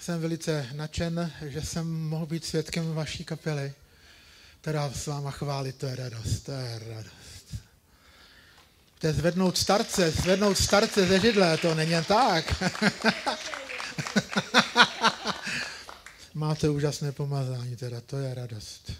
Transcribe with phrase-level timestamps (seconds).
[0.00, 3.74] jsem velice nadšen, že jsem mohl být svědkem vaší kapely,
[4.60, 7.56] která s váma chválit, to je radost, to je radost.
[8.98, 12.62] To je zvednout starce, zvednout starce ze židle, to není jen tak.
[16.34, 18.92] Máte úžasné pomazání, teda to je radost.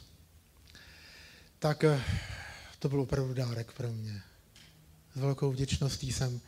[1.59, 2.05] Tak eh,
[2.79, 4.23] to byl opravdu dárek pro mě.
[5.17, 6.41] S velkou vděčností jsem.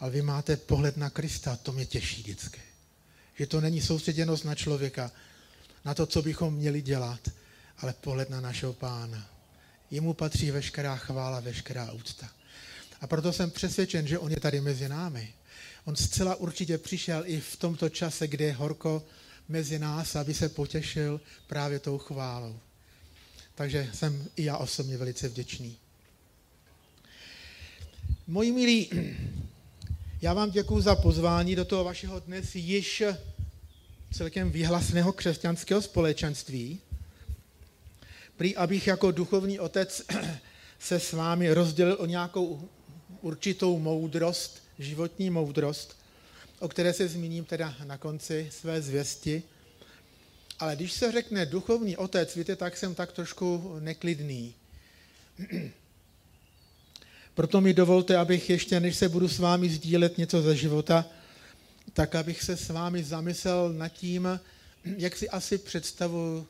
[0.00, 2.67] Ale vy máte pohled na Krista, to mě těší vždycky.
[3.38, 5.12] Že to není soustředěnost na člověka,
[5.84, 7.20] na to, co bychom měli dělat,
[7.78, 9.30] ale pohled na našeho pána.
[9.90, 12.30] Jemu patří veškerá chvála, veškerá úcta.
[13.00, 15.34] A proto jsem přesvědčen, že on je tady mezi námi.
[15.84, 19.04] On zcela určitě přišel i v tomto čase, kde je horko
[19.48, 22.60] mezi nás, aby se potěšil právě tou chválou.
[23.54, 25.76] Takže jsem i já osobně velice vděčný.
[28.26, 28.90] Moji milí,
[30.20, 33.02] já vám děkuji za pozvání do toho vašeho dnes již
[34.12, 36.80] celkem výhlasného křesťanského společenství.
[38.36, 40.02] Prý, abych jako duchovní otec
[40.78, 42.68] se s vámi rozdělil o nějakou
[43.20, 45.96] určitou moudrost, životní moudrost,
[46.58, 49.42] o které se zmíním teda na konci své zvěsti.
[50.58, 54.54] Ale když se řekne duchovní otec, víte, tak jsem tak trošku neklidný.
[57.38, 61.06] Proto mi dovolte, abych ještě, než se budu s vámi sdílet něco ze života,
[61.92, 64.40] tak abych se s vámi zamyslel nad tím,
[64.84, 66.46] jak si asi představuji,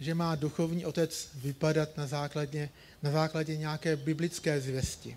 [0.00, 2.68] že má duchovní otec vypadat na základě,
[3.02, 5.16] na základě nějaké biblické zvěsti.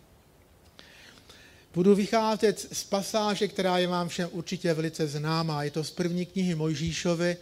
[1.74, 5.64] Budu vycházet z pasáže, která je vám všem určitě velice známá.
[5.64, 7.38] Je to z první knihy Mojžíšovi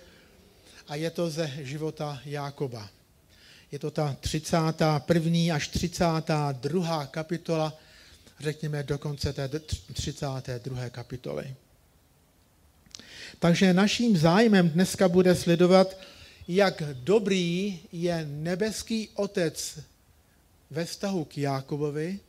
[0.87, 2.89] a je to ze života Jákoba.
[3.71, 5.55] Je to ta 31.
[5.55, 7.05] až 32.
[7.05, 7.77] kapitola,
[8.39, 9.49] řekněme dokonce té
[9.93, 10.89] 32.
[10.89, 11.55] kapitoly.
[13.39, 15.97] Takže naším zájmem dneska bude sledovat,
[16.47, 19.79] jak dobrý je nebeský otec
[20.69, 22.19] ve vztahu k Jákobovi.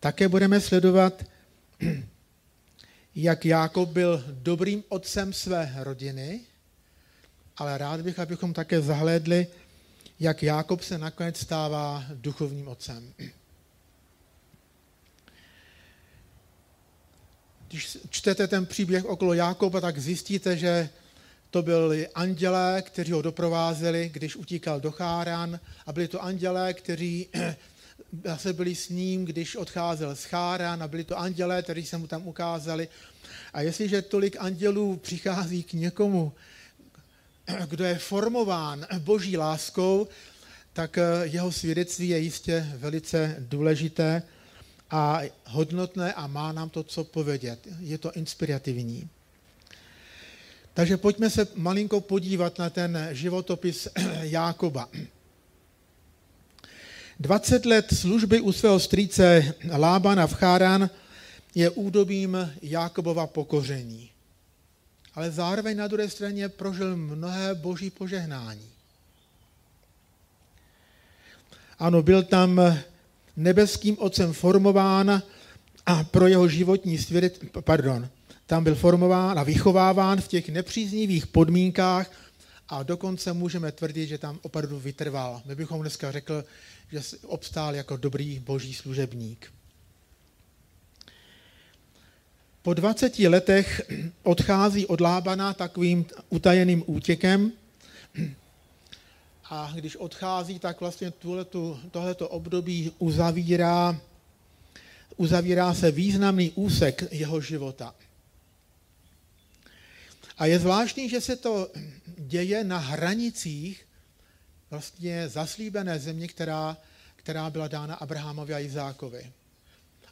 [0.00, 1.24] Také budeme sledovat,
[3.14, 6.40] jak Jákob byl dobrým otcem své rodiny,
[7.56, 9.46] ale rád bych, abychom také zahlédli,
[10.20, 13.12] jak Jákob se nakonec stává duchovním otcem.
[17.68, 20.88] Když čtete ten příběh okolo Jákoba, tak zjistíte, že
[21.50, 27.28] to byli andělé, kteří ho doprovázeli, když utíkal do Cháran a byli to andělé, kteří
[28.24, 32.06] zase byli s ním, když odcházel z Cháran a byli to andělé, kteří se mu
[32.06, 32.88] tam ukázali.
[33.52, 36.32] A jestliže tolik andělů přichází k někomu,
[37.68, 40.08] kdo je formován boží láskou,
[40.72, 44.22] tak eh, jeho svědectví je jistě velice důležité
[44.90, 47.68] a hodnotné a má nám to co povědět.
[47.80, 49.08] Je to inspirativní.
[50.74, 53.88] Takže pojďme se malinko podívat na ten životopis
[54.20, 54.88] Jákoba.
[57.20, 60.90] 20 let služby u svého strýce Lábana v Cháran
[61.54, 64.10] je údobím Jákobova pokoření
[65.18, 68.68] ale zároveň na druhé straně prožil mnohé boží požehnání.
[71.78, 72.60] Ano, byl tam
[73.36, 75.22] nebeským otcem formován
[75.86, 78.08] a pro jeho životní svět, pardon,
[78.46, 82.10] tam byl formován a vychováván v těch nepříznivých podmínkách
[82.68, 85.42] a dokonce můžeme tvrdit, že tam opravdu vytrval.
[85.44, 86.44] My bychom dneska řekl,
[86.92, 89.52] že obstál jako dobrý boží služebník.
[92.68, 93.82] Po 20 letech
[94.22, 97.52] odchází od Lábana takovým utajeným útěkem
[99.44, 104.00] a když odchází, tak vlastně tuhletu, tohleto období uzavírá,
[105.16, 107.94] uzavírá se významný úsek jeho života.
[110.38, 111.70] A je zvláštní, že se to
[112.18, 113.86] děje na hranicích
[114.70, 116.76] vlastně zaslíbené země, která,
[117.16, 119.32] která byla dána Abrahamovi a Izákovi.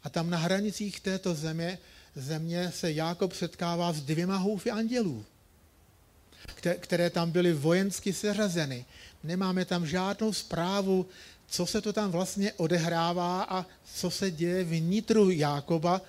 [0.02, 1.78] A tam na hranicích této země
[2.16, 5.24] země se Jákob setkává s dvěma houfy andělů,
[6.78, 8.84] které tam byly vojensky seřazeny.
[9.24, 11.06] Nemáme tam žádnou zprávu,
[11.48, 16.02] co se to tam vlastně odehrává a co se děje vnitru Jákoba.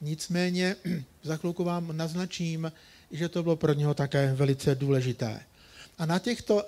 [0.00, 0.76] Nicméně
[1.22, 2.72] za chvilku vám naznačím,
[3.10, 5.40] že to bylo pro něho také velice důležité.
[5.98, 6.66] A na těchto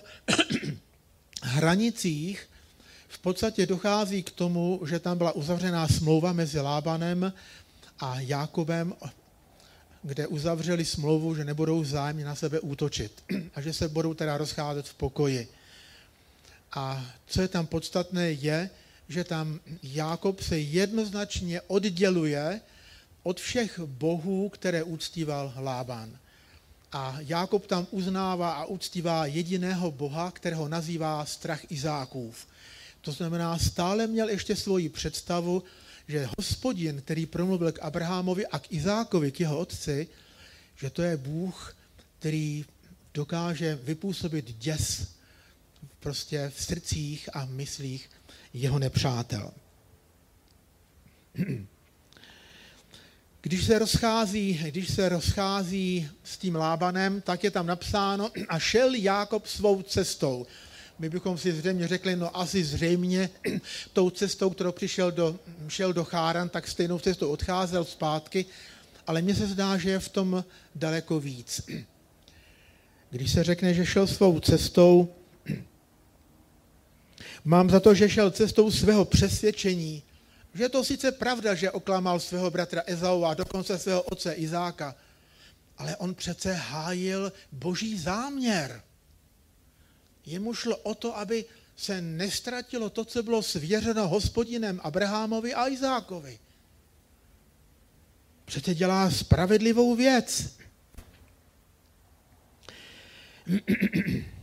[1.42, 2.48] hranicích
[3.08, 7.32] v podstatě dochází k tomu, že tam byla uzavřená smlouva mezi Lábanem
[8.04, 8.94] a Jákobem,
[10.02, 13.22] kde uzavřeli smlouvu, že nebudou vzájemně na sebe útočit
[13.54, 15.48] a že se budou teda rozcházet v pokoji.
[16.72, 18.70] A co je tam podstatné, je,
[19.08, 22.60] že tam Jákob se jednoznačně odděluje
[23.22, 26.18] od všech bohů, které uctíval Lában.
[26.92, 32.46] A Jákob tam uznává a uctívá jediného Boha, kterého nazývá strach Izákův.
[33.00, 35.62] To znamená, stále měl ještě svoji představu,
[36.08, 40.08] že hospodin, který promluvil k Abrahamovi a k Izákovi, k jeho otci,
[40.76, 41.76] že to je Bůh,
[42.18, 42.64] který
[43.14, 45.08] dokáže vypůsobit děs
[46.00, 48.10] prostě v srdcích a myslích
[48.52, 49.52] jeho nepřátel.
[53.40, 58.94] Když se rozchází, když se rozchází s tím Lábanem, tak je tam napsáno a šel
[58.94, 60.46] Jákob svou cestou.
[60.98, 63.30] My bychom si zřejmě řekli, no asi zřejmě
[63.92, 65.38] tou cestou, kterou přišel do,
[65.68, 68.46] šel do Cháran, tak stejnou cestou odcházel zpátky,
[69.06, 70.44] ale mně se zdá, že je v tom
[70.74, 71.60] daleko víc.
[73.10, 75.14] Když se řekne, že šel svou cestou,
[77.44, 80.02] mám za to, že šel cestou svého přesvědčení,
[80.54, 84.94] že je to sice pravda, že oklamal svého bratra Ezau a dokonce svého otce Izáka,
[85.78, 88.82] ale on přece hájil boží záměr.
[90.26, 91.44] Jemu šlo o to, aby
[91.76, 96.38] se nestratilo to, co bylo svěřeno hospodinem Abrahamovi a Izákovi.
[98.44, 100.56] Přece dělá spravedlivou věc.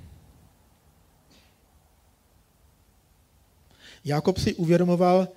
[4.06, 5.28] Jakob si uvědomoval,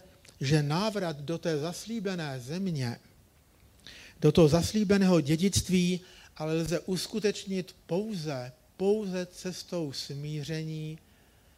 [0.40, 3.00] že návrat do té zaslíbené země,
[4.20, 6.00] do toho zaslíbeného dědictví,
[6.36, 10.98] ale lze uskutečnit pouze, pouze cestou smíření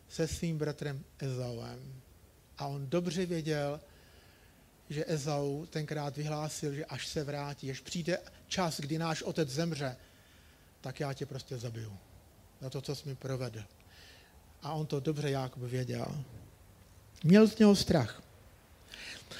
[0.08, 2.02] se svým bratrem Ezauem.
[2.58, 3.80] A on dobře věděl,
[4.90, 8.18] že Ezau tenkrát vyhlásil, že až se vrátí, až přijde
[8.48, 9.96] čas, kdy náš otec zemře,
[10.80, 11.96] tak já tě prostě zabiju.
[12.60, 13.62] Za to, co jsi mi provedl.
[14.62, 16.24] A on to dobře Jákob věděl.
[17.24, 18.22] Měl z něho strach.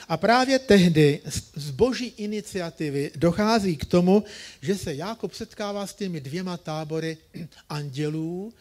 [0.08, 1.20] A právě tehdy
[1.54, 4.24] z boží iniciativy dochází k tomu,
[4.62, 7.18] že se Jákob setkává s těmi dvěma tábory
[7.68, 8.52] andělů,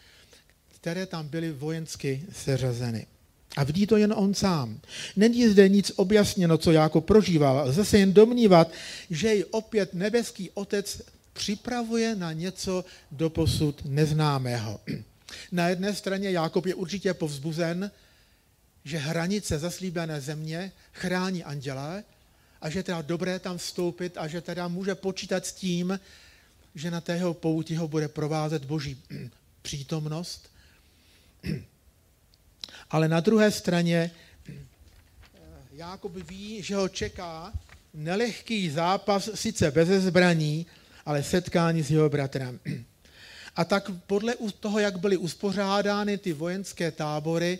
[0.80, 3.06] které tam byly vojensky seřazeny.
[3.56, 4.80] A vidí to jen on sám.
[5.16, 7.68] Není zde nic objasněno, co Jákob prožíval.
[7.68, 8.72] Lze se jen domnívat,
[9.10, 14.80] že i opět nebeský otec připravuje na něco doposud neznámého.
[15.52, 17.90] Na jedné straně Jákob je určitě povzbuzen,
[18.86, 22.04] že hranice zaslíbené země chrání anděle
[22.60, 26.00] a že teda dobré tam vstoupit a že teda může počítat s tím,
[26.74, 29.02] že na tého pouti ho bude provázet boží
[29.62, 30.50] přítomnost.
[32.90, 34.10] Ale na druhé straně
[35.72, 37.52] Jákob ví, že ho čeká
[37.94, 40.66] nelehký zápas, sice bez zbraní,
[41.06, 42.60] ale setkání s jeho bratrem.
[43.56, 47.58] A tak podle toho, jak byly uspořádány ty vojenské tábory,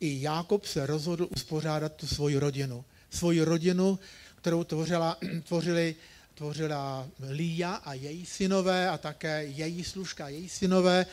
[0.00, 2.84] i Jákob se rozhodl uspořádat tu svoji rodinu.
[3.10, 3.98] Svoji rodinu,
[4.36, 5.16] kterou tvořila,
[5.48, 5.94] tvořili,
[6.34, 11.06] tvořila Líja a její synové a také její služka, její synové,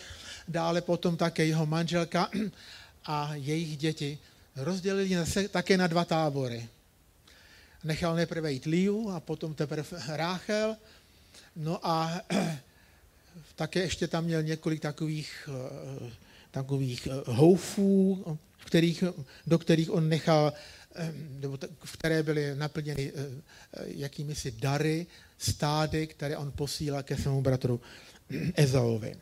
[0.47, 2.29] dále potom také jeho manželka
[3.05, 4.17] a jejich děti.
[4.55, 6.67] Rozdělili se také na dva tábory.
[7.83, 10.77] Nechal nejprve jít Líju a potom teprve Ráchel.
[11.55, 12.21] No a
[13.55, 16.11] také ještě tam měl několik takových, eh,
[16.51, 17.23] takových eh,
[18.63, 19.03] houfů, kterých,
[19.47, 20.53] do kterých on nechal,
[21.39, 23.21] nebo v které byly naplněny eh,
[23.73, 25.05] eh, jakými si dary,
[25.37, 27.81] stády, které on posílá ke svému bratru
[28.55, 29.15] Ezaovi.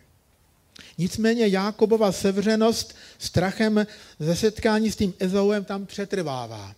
[0.98, 3.88] Nicméně Jákobova sevřenost strachem
[4.20, 6.76] ze setkání s tím Ezauem tam přetrvává,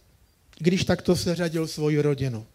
[0.60, 2.46] když takto seřadil svoji rodinu.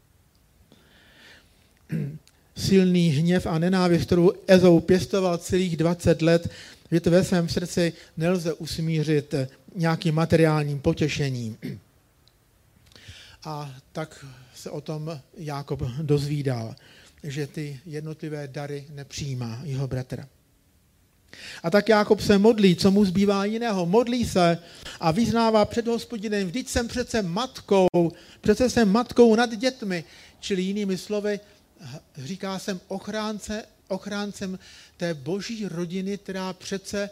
[2.57, 6.49] Silný hněv a nenávist, kterou Ezou pěstoval celých 20 let,
[7.03, 9.35] to ve svém srdci nelze usmířit
[9.75, 11.59] nějakým materiálním potěšením.
[13.45, 16.77] A tak se o tom Jákob dozvídal,
[17.23, 20.29] že ty jednotlivé dary nepřijímá jeho bratra.
[21.63, 23.87] A tak Jákob se modlí, co mu zbývá jiného.
[23.87, 24.59] Modlí se
[25.01, 27.89] a vyznává před hospodinem, vždyť jsem přece matkou,
[28.41, 30.05] přece jsem matkou nad dětmi.
[30.41, 31.41] Čili jinými slovy,
[32.17, 34.59] říká jsem ochránce, ochráncem
[34.97, 37.11] té boží rodiny, která přece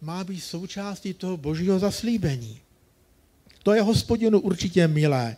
[0.00, 2.60] má být součástí toho božího zaslíbení.
[3.62, 5.36] To je hospodinu určitě milé.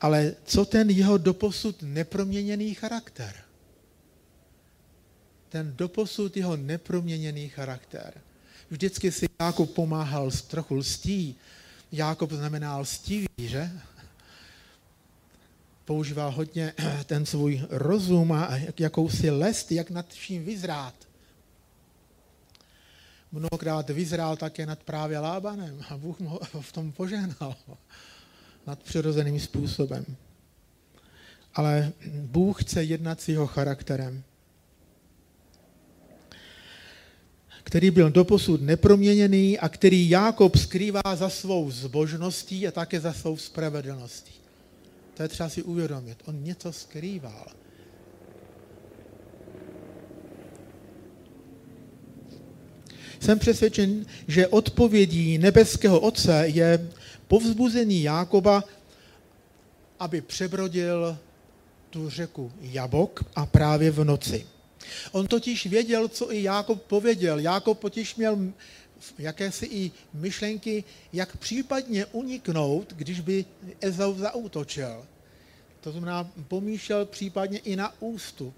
[0.00, 3.34] Ale co ten jeho doposud neproměněný charakter?
[5.48, 8.20] Ten doposud jeho neproměněný charakter.
[8.70, 11.36] Vždycky si Jákob pomáhal s trochu lstí.
[11.92, 13.70] Jákob znamená lstivý, že?
[15.84, 16.72] Používal hodně
[17.06, 21.05] ten svůj rozum a jakousi lest, jak nad vším vyzrát
[23.36, 27.56] mnohokrát vyzrál také nad právě Lábanem a Bůh mu v tom požehnal
[28.66, 30.04] nad přirozeným způsobem.
[31.54, 34.24] Ale Bůh chce jednat s jeho charakterem.
[37.66, 43.36] který byl doposud neproměněný a který Jákob skrývá za svou zbožností a také za svou
[43.36, 44.32] spravedlností.
[45.14, 46.18] To je třeba si uvědomit.
[46.24, 47.46] On něco skrýval.
[53.20, 56.90] Jsem přesvědčen, že odpovědí nebeského Otce je
[57.28, 58.64] povzbuzení Jákoba,
[60.00, 61.18] aby přebrodil
[61.90, 64.46] tu řeku Jabok a právě v noci.
[65.12, 67.38] On totiž věděl, co i Jákob pověděl.
[67.38, 68.38] Jákob totiž měl
[69.18, 73.44] jakési i myšlenky, jak případně uniknout, když by
[73.80, 75.06] Ezau zautočil.
[75.80, 78.54] To znamená, pomýšlel případně i na ústup.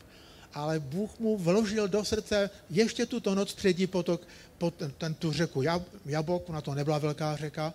[0.54, 4.22] Ale Bůh mu vložil do srdce ještě tuto noc předí potok,
[4.58, 5.62] pot, ten, tu řeku.
[6.06, 7.74] Jabok, ona to nebyla velká řeka,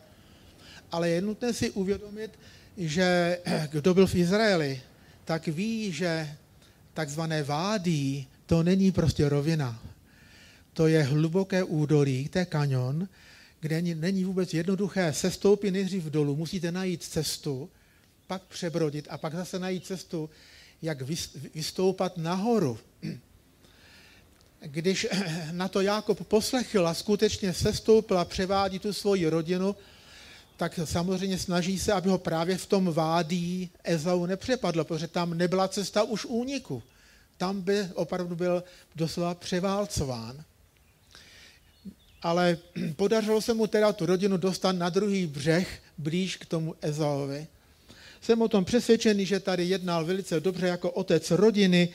[0.91, 2.31] ale je nutné si uvědomit,
[2.77, 3.39] že
[3.71, 4.81] kdo byl v Izraeli,
[5.25, 6.37] tak ví, že
[6.93, 9.79] takzvané vádí, to není prostě rovina.
[10.73, 13.07] To je hluboké údolí, to je kanion,
[13.59, 17.69] kde není vůbec jednoduché sestoupit nejdřív dolů, musíte najít cestu,
[18.27, 20.29] pak přebrodit a pak zase najít cestu,
[20.83, 21.01] jak
[21.53, 22.79] vystoupat nahoru.
[24.59, 25.07] Když
[25.51, 29.75] na to Jákob poslechl a skutečně sestoupil a převádí tu svoji rodinu,
[30.57, 35.67] tak samozřejmě snaží se, aby ho právě v tom vádí Ezau nepřepadlo, protože tam nebyla
[35.67, 36.83] cesta už úniku.
[37.37, 38.63] Tam by opravdu byl
[38.95, 40.43] doslova převálcován.
[42.21, 42.57] Ale
[42.95, 47.47] podařilo se mu teda tu rodinu dostat na druhý břeh, blíž k tomu Ezauvi.
[48.23, 51.89] Jsem o tom přesvědčený, že tady jednal velice dobře jako otec rodiny,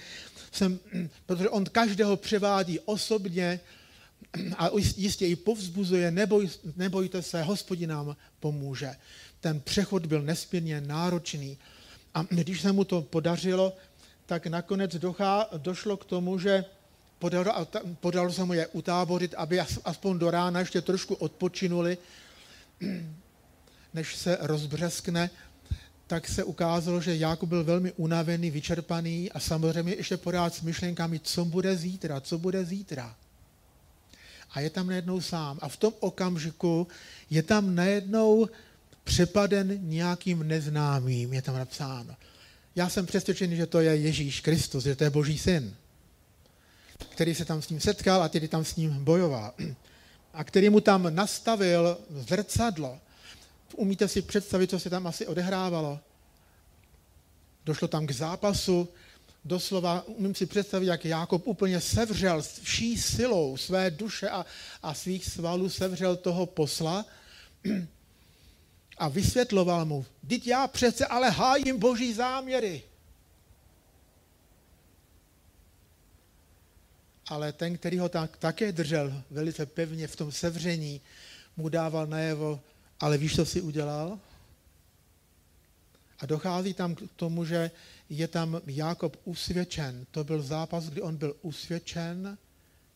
[0.52, 0.78] jsem,
[1.26, 3.60] protože on každého převádí osobně,
[4.58, 8.96] a jistě i povzbuzuje, neboj, nebojte se, hospodin nám pomůže.
[9.40, 11.58] Ten přechod byl nesmírně náročný.
[12.14, 13.76] A když se mu to podařilo,
[14.26, 16.64] tak nakonec dochá, došlo k tomu, že
[17.18, 17.68] podalo,
[18.00, 21.98] podalo se mu je utáborit, aby aspoň do rána ještě trošku odpočinuli,
[23.94, 25.30] než se rozbřeskne,
[26.08, 31.20] tak se ukázalo, že Jakub byl velmi unavený, vyčerpaný a samozřejmě ještě pořád s myšlenkami,
[31.20, 33.14] co bude zítra, co bude zítra
[34.50, 35.58] a je tam najednou sám.
[35.62, 36.88] A v tom okamžiku
[37.30, 38.48] je tam najednou
[39.04, 42.16] přepaden nějakým neznámým, je tam napsáno.
[42.76, 45.74] Já jsem přesvědčený, že to je Ježíš Kristus, že to je Boží syn,
[47.08, 49.52] který se tam s ním setkal a tedy tam s ním bojoval.
[50.34, 52.98] A který mu tam nastavil zrcadlo.
[53.76, 56.00] Umíte si představit, co se tam asi odehrávalo?
[57.64, 58.88] Došlo tam k zápasu
[59.48, 64.46] doslova umím si představit, jak Jákob úplně sevřel vší silou své duše a,
[64.82, 67.06] a svých svalů sevřel toho posla
[68.98, 72.82] a vysvětloval mu, teď já přece ale hájím boží záměry.
[77.26, 81.00] Ale ten, který ho tak, také držel velice pevně v tom sevření,
[81.56, 82.60] mu dával najevo,
[83.00, 84.18] ale víš, co si udělal?
[86.18, 87.70] A dochází tam k tomu, že
[88.10, 90.06] je tam Jákob usvědčen.
[90.10, 92.38] To byl zápas, kdy on byl usvědčen,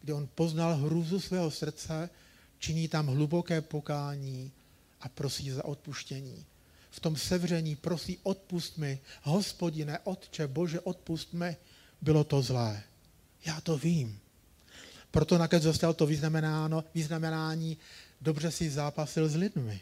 [0.01, 2.11] kdy on poznal hrůzu svého srdce,
[2.59, 4.53] činí tam hluboké pokání
[5.01, 6.45] a prosí za odpuštění.
[6.91, 11.57] V tom sevření prosí odpust mi, hospodine, otče, bože, odpust mi,
[12.03, 12.83] bylo to zlé.
[13.45, 14.19] Já to vím.
[15.11, 17.77] Proto nakonec dostal to vyznamenáno, vyznamenání,
[18.21, 19.81] dobře si zápasil s lidmi.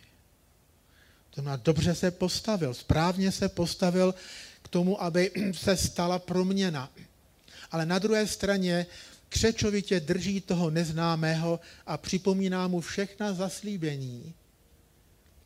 [1.31, 4.15] To znamená, dobře se postavil, správně se postavil
[4.63, 6.91] k tomu, aby se stala proměna.
[7.71, 8.87] Ale na druhé straně
[9.29, 14.35] křečovitě drží toho neznámého a připomíná mu všechna zaslíbení.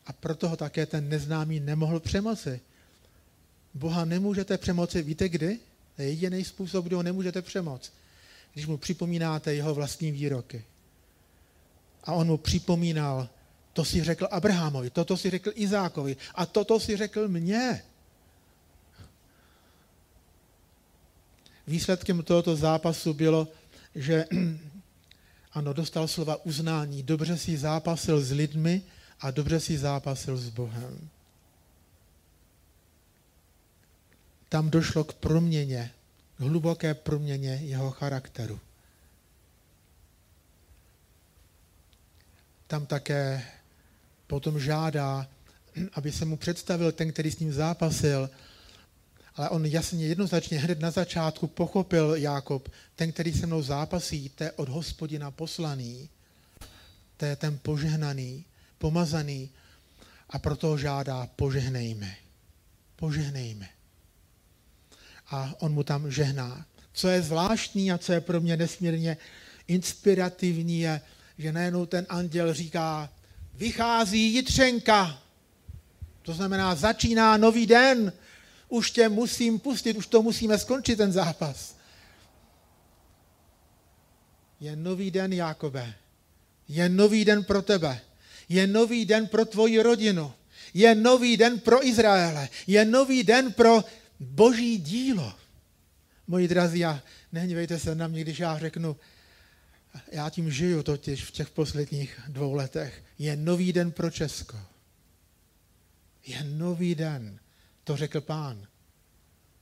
[0.07, 2.61] A proto ho také ten neznámý nemohl přemoci.
[3.75, 5.59] Boha nemůžete přemoci, víte kdy?
[5.97, 7.93] To je jediný způsob, kdy ho nemůžete přemoct.
[8.55, 10.64] Když mu připomínáte jeho vlastní výroky.
[12.05, 13.29] A on mu připomínal,
[13.75, 17.83] to si řekl Abrahamovi, toto si řekl Izákovi a toto si řekl mně.
[21.66, 23.49] Výsledkem tohoto zápasu bylo,
[23.95, 24.25] že
[25.52, 27.02] ano, dostal slova uznání.
[27.02, 28.83] Dobře si zápasil s lidmi
[29.21, 31.09] a dobře si zápasil s Bohem.
[34.49, 35.90] Tam došlo k proměně,
[36.37, 38.61] k hluboké proměně jeho charakteru.
[42.66, 43.43] Tam také
[44.26, 45.28] potom žádá,
[45.93, 48.31] aby se mu představil ten, který s ním zápasil,
[49.37, 54.45] ale on jasně, jednoznačně hned na začátku pochopil Jákob, ten, který se mnou zápasí, to
[54.45, 56.09] je od hospodina poslaný,
[57.16, 58.45] to je ten požehnaný,
[58.78, 59.50] pomazaný
[60.31, 62.16] a proto ho žádá, požehnejme.
[62.97, 63.69] Požehnejme.
[65.31, 66.66] A on mu tam žehná.
[66.93, 69.16] Co je zvláštní a co je pro mě nesmírně
[69.69, 71.00] inspirativní je,
[71.38, 73.11] že najednou ten anděl říká,
[73.54, 75.18] vychází jitřenka.
[76.23, 78.12] To znamená, začíná nový den,
[78.68, 81.76] už tě musím pustit, už to musíme skončit, ten zápas.
[84.61, 85.94] Je nový den, Jákobe.
[86.68, 88.00] Je nový den pro tebe.
[88.49, 90.32] Je nový den pro tvoji rodinu.
[90.75, 92.49] Je nový den pro Izraele.
[92.66, 93.84] Je nový den pro
[94.20, 95.34] boží dílo.
[96.26, 98.96] Moji drazí, a nehněvejte se na mě, když já řeknu,
[100.13, 103.03] já tím žiju totiž v těch posledních dvou letech.
[103.19, 104.57] Je nový den pro Česko.
[106.27, 107.39] Je nový den.
[107.85, 108.67] To řekl pán.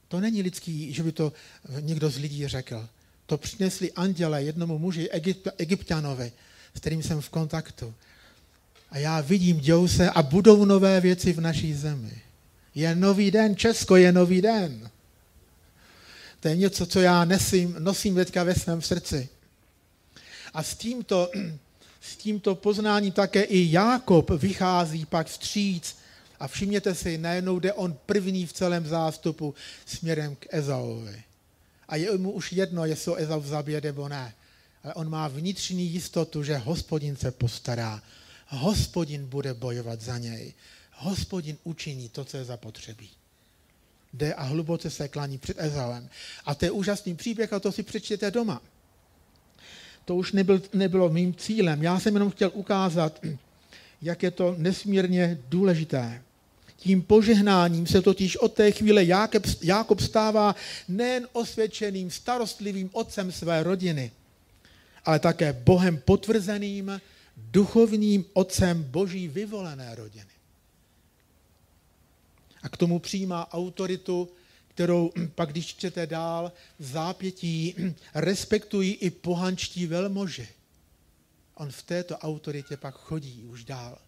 [0.09, 1.33] To není lidský, že by to
[1.81, 2.89] někdo z lidí řekl.
[3.27, 6.33] To přinesli anděle jednomu muži, Egypt, egyptianovi,
[6.75, 7.95] s kterým jsem v kontaktu.
[8.91, 12.23] A já vidím, dějou se a budou nové věci v naší zemi.
[12.75, 14.91] Je nový den, Česko je nový den.
[16.41, 19.29] To je něco, co já nesím, nosím teďka ve svém srdci.
[20.55, 21.31] A s tímto,
[22.01, 25.97] s tímto poznáním také i Jákob vychází pak vstříc
[26.41, 29.55] a všimněte si, najednou jde on první v celém zástupu
[29.87, 31.23] směrem k Ezauovi.
[31.89, 34.35] A je mu už jedno, jestli ho Ezau zabije nebo ne.
[34.85, 38.03] Ale on má vnitřní jistotu, že hospodin se postará.
[38.49, 40.55] Hospodin bude bojovat za něj.
[40.93, 43.11] Hospodin učiní to, co je zapotřebí.
[44.13, 46.09] Jde a hluboce se klaní před Ezauem.
[46.45, 48.63] A to je úžasný příběh a to si přečtěte doma.
[50.05, 51.83] To už nebyl, nebylo mým cílem.
[51.83, 53.21] Já jsem jenom chtěl ukázat,
[54.03, 56.23] jak je to nesmírně důležité.
[56.77, 60.55] Tím požehnáním se totiž od té chvíle Jákob, Jákob stává
[60.89, 64.13] nejen osvědčeným, starostlivým otcem své rodiny,
[65.05, 67.01] ale také Bohem potvrzeným,
[67.37, 70.33] duchovním otcem boží vyvolené rodiny.
[72.63, 74.29] A k tomu přijímá autoritu,
[74.75, 77.75] kterou pak, když čtete dál, v zápětí
[78.15, 80.49] respektují i pohančtí velmoži.
[81.55, 83.99] On v této autoritě pak chodí už dál.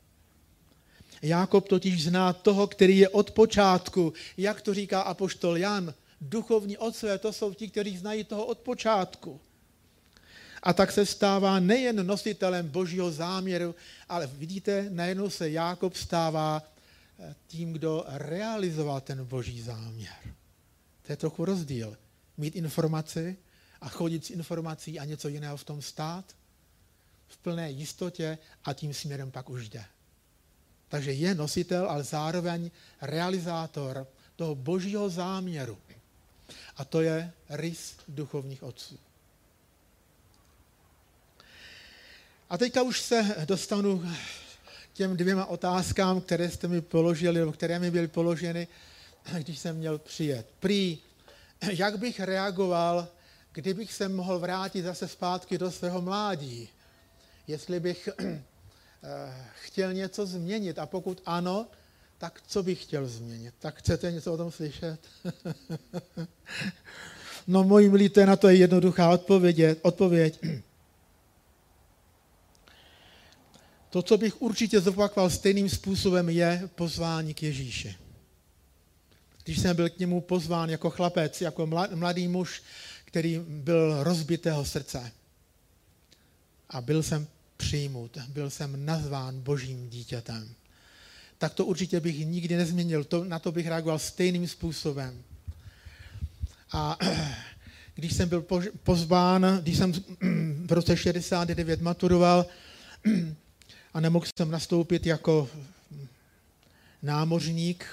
[1.22, 7.18] Jákob totiž zná toho, který je od počátku, jak to říká apoštol Jan, duchovní otcové,
[7.18, 9.40] to jsou ti, kteří znají toho od počátku.
[10.62, 13.74] A tak se stává nejen nositelem božího záměru,
[14.08, 16.62] ale vidíte, najednou se Jákob stává
[17.18, 20.14] eh, tím, kdo realizoval ten boží záměr.
[21.06, 21.96] To je trochu rozdíl.
[22.36, 23.36] Mít informaci
[23.80, 26.24] a chodit s informací a něco jiného v tom stát
[27.28, 29.84] v plné jistotě a tím směrem pak už jde.
[30.88, 35.78] Takže je nositel, ale zároveň realizátor toho božího záměru.
[36.76, 38.98] A to je rys duchovních otců.
[42.50, 44.02] A teďka už se dostanu
[44.92, 48.68] k těm dvěma otázkám, které jste mi položili, nebo které mi byly položeny,
[49.38, 50.46] když jsem měl přijet.
[50.60, 50.98] Prý,
[51.72, 53.08] jak bych reagoval,
[53.52, 56.68] kdybych se mohl vrátit zase zpátky do svého mládí?
[57.46, 58.08] Jestli bych
[59.06, 61.66] Eh, chtěl něco změnit a pokud ano,
[62.18, 63.54] tak co bych chtěl změnit?
[63.58, 64.98] Tak chcete něco o tom slyšet?
[67.46, 69.78] no moji milí, to je na to jednoduchá odpověď.
[69.82, 70.40] odpověď.
[73.90, 78.03] To, co bych určitě zopakoval stejným způsobem, je pozvání k Ježíši.
[79.44, 82.62] Když jsem byl k němu pozván jako chlapec, jako mladý muž,
[83.04, 85.12] který byl rozbitého srdce.
[86.70, 87.26] A byl jsem
[87.56, 90.54] přijmut, byl jsem nazván božím dítětem.
[91.38, 95.22] Tak to určitě bych nikdy nezměnil, to, na to bych reagoval stejným způsobem.
[96.72, 96.98] A
[97.94, 98.46] když jsem byl
[98.82, 99.92] pozván, když jsem
[100.66, 102.46] v roce 69 maturoval
[103.94, 105.48] a nemohl jsem nastoupit jako
[107.02, 107.86] námořník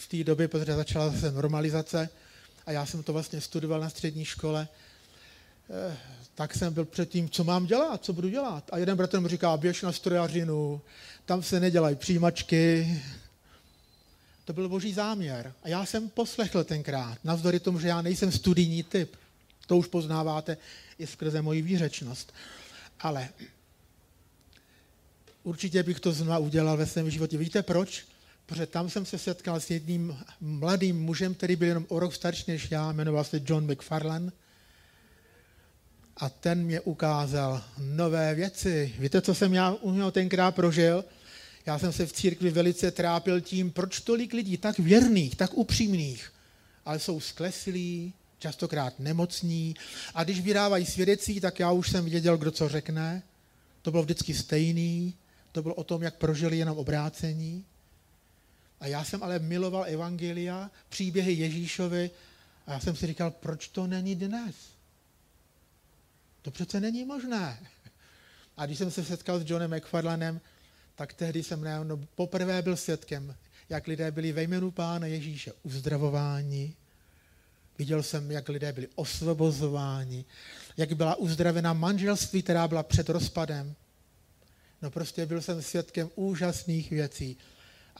[0.00, 2.08] v té době, protože začala se normalizace
[2.66, 4.68] a já jsem to vlastně studoval na střední škole,
[5.70, 5.96] eh,
[6.34, 8.64] tak jsem byl před tím, co mám dělat, co budu dělat.
[8.72, 10.80] A jeden bratr mi říká, běž na strojařinu,
[11.24, 12.88] tam se nedělají přijímačky.
[14.44, 15.52] To byl boží záměr.
[15.62, 19.16] A já jsem poslechl tenkrát, navzdory tomu, že já nejsem studijní typ.
[19.66, 20.56] To už poznáváte
[20.98, 22.34] i skrze moji výřečnost.
[23.00, 23.28] Ale
[25.42, 27.38] určitě bych to znovu udělal ve svém životě.
[27.38, 28.04] Víte proč?
[28.50, 32.44] Protože tam jsem se setkal s jedním mladým mužem, který byl jenom o rok starší
[32.48, 34.32] než já, jmenoval se John McFarlane
[36.16, 38.94] a ten mě ukázal nové věci.
[38.98, 41.04] Víte, co jsem já u něho tenkrát prožil?
[41.66, 46.32] Já jsem se v církvi velice trápil tím, proč tolik lidí tak věrných, tak upřímných,
[46.84, 49.74] ale jsou sklesilí, častokrát nemocní
[50.14, 53.22] a když vydávají svědecí, tak já už jsem věděl, kdo co řekne.
[53.82, 55.14] To bylo vždycky stejný,
[55.52, 57.64] to bylo o tom, jak prožili jenom obrácení.
[58.80, 62.10] A já jsem ale miloval evangelia, příběhy Ježíšovi
[62.66, 64.56] a já jsem si říkal, proč to není dnes?
[66.42, 67.66] To přece není možné.
[68.56, 70.40] A když jsem se setkal s Johnem McFarlanem,
[70.94, 73.34] tak tehdy jsem no, poprvé byl svědkem,
[73.68, 76.74] jak lidé byli ve jménu Pána Ježíše uzdravováni.
[77.78, 80.24] Viděl jsem, jak lidé byli osvobozováni,
[80.76, 83.74] jak byla uzdravena manželství, která byla před rozpadem.
[84.82, 87.36] No prostě byl jsem svědkem úžasných věcí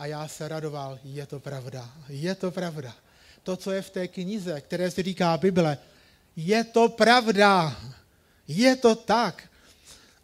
[0.00, 2.96] a já se radoval, je to pravda, je to pravda.
[3.42, 5.78] To, co je v té knize, které se říká Bible,
[6.36, 7.76] je to pravda,
[8.48, 9.48] je to tak.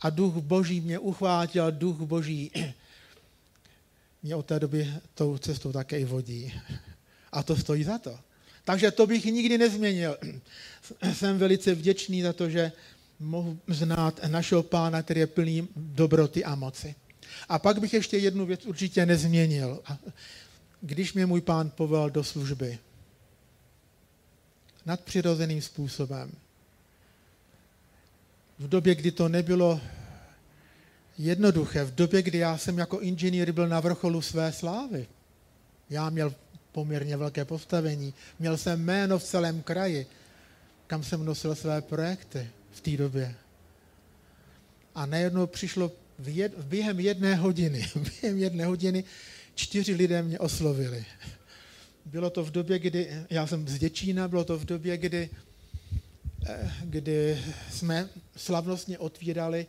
[0.01, 2.51] A duch boží mě uchvátil, duch boží
[4.23, 6.61] mě od té doby tou cestou také i vodí.
[7.33, 8.19] A to stojí za to.
[8.65, 10.17] Takže to bych nikdy nezměnil.
[11.13, 12.73] Jsem velice vděčný za to, že
[13.21, 16.95] mohu znát našeho pána, který je plný dobroty a moci.
[17.49, 19.83] A pak bych ještě jednu věc určitě nezměnil.
[20.81, 22.79] Když mě můj pán povolal do služby,
[24.87, 26.33] nadpřirozeným způsobem,
[28.59, 29.81] v době, kdy to nebylo
[31.19, 35.07] jednoduché, v době, kdy já jsem jako inženýr byl na vrcholu své slávy.
[35.91, 36.35] Já měl
[36.73, 40.07] poměrně velké postavení, měl jsem jméno v celém kraji,
[40.87, 43.35] kam jsem nosil své projekty v té době.
[44.95, 49.05] A najednou přišlo v jed, během jedné hodiny, během jedné hodiny
[49.55, 51.05] čtyři lidé mě oslovili.
[52.05, 55.31] Bylo to v době, kdy, já jsem z Děčína, bylo to v době, kdy,
[56.47, 59.67] eh, kdy jsme slavnostně otvírali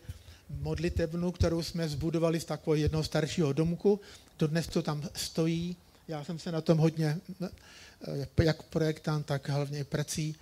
[0.49, 3.99] modlitebnu, kterou jsme zbudovali z takového jednoho staršího domku.
[4.39, 5.75] Dodnes to tam stojí.
[6.07, 10.35] Já jsem se na tom hodně, eh, jak projektant, tak hlavně prací,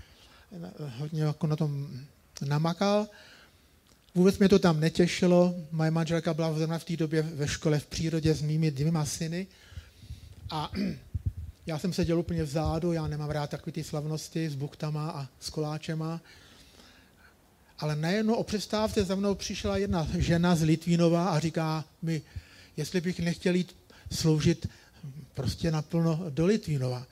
[0.97, 1.99] hodně jako na tom
[2.41, 3.07] namakal.
[4.15, 5.55] Vůbec mě to tam netěšilo.
[5.71, 9.47] Moje manželka byla zrovna v té době ve škole v přírodě s mými dvěma syny.
[10.49, 10.71] A
[11.65, 15.49] já jsem seděl úplně vzadu, já nemám rád takové ty slavnosti s buchtama a s
[15.49, 16.21] koláčema.
[17.79, 22.21] Ale najednou o přestávce za mnou přišla jedna žena z Litvínova a říká mi,
[22.77, 23.75] jestli bych nechtěl jít
[24.11, 24.69] sloužit
[25.33, 27.05] prostě naplno do Litvínova.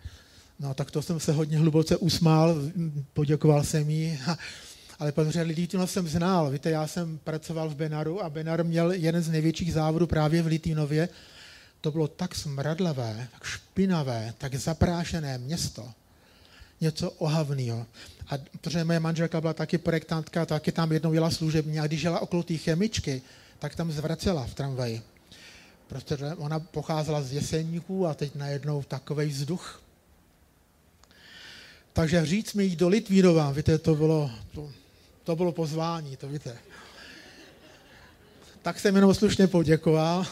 [0.59, 2.55] No tak to jsem se hodně hluboce usmál,
[3.13, 4.19] poděkoval jsem jí,
[4.99, 6.49] ale protože Litvínov jsem znal.
[6.49, 10.47] Víte, já jsem pracoval v Benaru a Benar měl jeden z největších závodů právě v
[10.47, 11.09] Litvínově.
[11.81, 15.91] To bylo tak smradlavé, tak špinavé, tak zaprášené město.
[16.81, 17.85] Něco ohavného.
[18.29, 22.19] A protože moje manželka byla taky projektantka, taky tam jednou jela služebně a když jela
[22.19, 23.21] okolo té chemičky,
[23.59, 25.01] tak tam zvracela v tramvaji.
[25.87, 29.81] Protože ona pocházela z Jeseníků a teď najednou takový vzduch.
[31.93, 34.71] Takže říct mi jít do Litvírova, víte, to bylo, to,
[35.23, 36.57] to bylo pozvání, to víte.
[38.61, 40.25] Tak jsem jenom slušně poděkoval.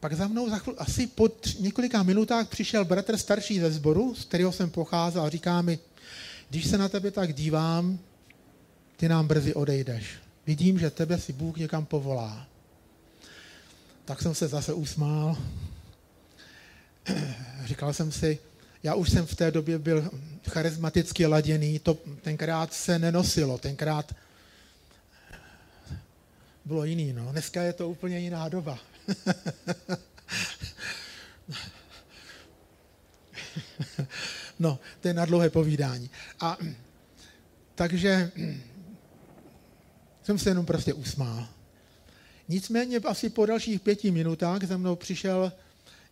[0.00, 4.14] Pak za mnou za chvíli, asi po tři, několika minutách přišel bratr starší ze sboru,
[4.14, 5.78] z kterého jsem pocházel a říká mi,
[6.50, 7.98] když se na tebe tak dívám,
[8.96, 10.06] ty nám brzy odejdeš.
[10.46, 12.46] Vidím, že tebe si Bůh někam povolá.
[14.04, 15.36] Tak jsem se zase usmál.
[17.64, 18.38] Říkal jsem si,
[18.82, 20.10] já už jsem v té době byl
[20.48, 24.14] charismaticky laděný, to tenkrát se nenosilo, tenkrát
[26.64, 27.32] bylo jiný, no.
[27.32, 28.78] Dneska je to úplně jiná doba.
[34.60, 36.10] No, to je na dlouhé povídání.
[36.40, 36.56] A
[37.74, 38.32] takže
[40.22, 41.48] jsem se jenom prostě usmál.
[42.48, 45.52] Nicméně asi po dalších pěti minutách za mnou přišel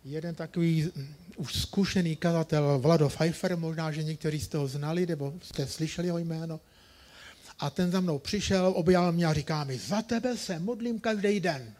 [0.07, 0.91] jeden takový
[1.35, 6.17] už zkušený kazatel Vlado Pfeiffer, možná, že někteří z toho znali, nebo jste slyšeli jeho
[6.17, 6.59] jméno.
[7.59, 11.39] A ten za mnou přišel, objal mě a říká mi, za tebe se modlím každý
[11.39, 11.73] den.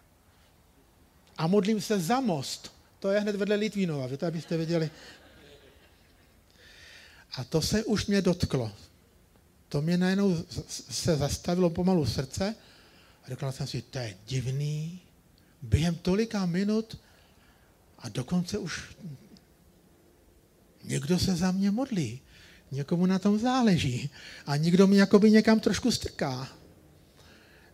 [1.38, 2.72] A modlím se za most.
[3.00, 4.90] To je hned vedle Litvínova, víte, abyste věděli,
[7.38, 8.72] a to se už mě dotklo.
[9.70, 10.38] To mě najednou
[10.70, 12.56] se zastavilo pomalu srdce
[13.24, 15.02] a řekl jsem si, to je divný,
[15.62, 16.98] během tolika minut
[18.00, 18.96] a dokonce už
[20.84, 22.22] někdo se za mě modlí.
[22.72, 24.10] Někomu na tom záleží.
[24.46, 26.48] A někdo mi jakoby někam trošku strká.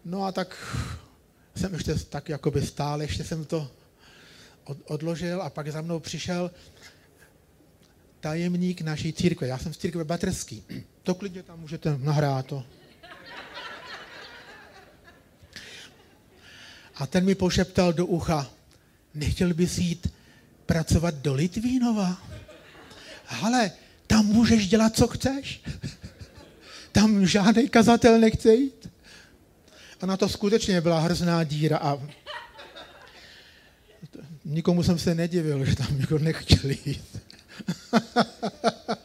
[0.05, 0.77] No a tak
[1.55, 3.71] jsem ještě tak jakoby stál, ještě jsem to
[4.85, 6.51] odložil a pak za mnou přišel
[8.19, 9.47] tajemník naší církve.
[9.47, 10.63] Já jsem z církve Batrský.
[11.03, 12.63] To klidně tam můžete nahrát to.
[16.95, 18.51] A ten mi pošeptal do ucha,
[19.15, 20.13] nechtěl bys jít
[20.65, 22.17] pracovat do Litvínova?
[23.41, 23.71] Ale
[24.07, 25.61] tam můžeš dělat, co chceš.
[26.91, 28.89] Tam žádný kazatel nechce jít.
[30.01, 31.99] A na to skutečně byla hrozná díra a
[34.45, 37.19] nikomu jsem se nedivil, že tam někdo nechtěl jít.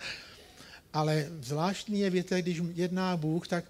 [0.92, 3.64] Ale zvláštní je, víte, když jedná Bůh, tak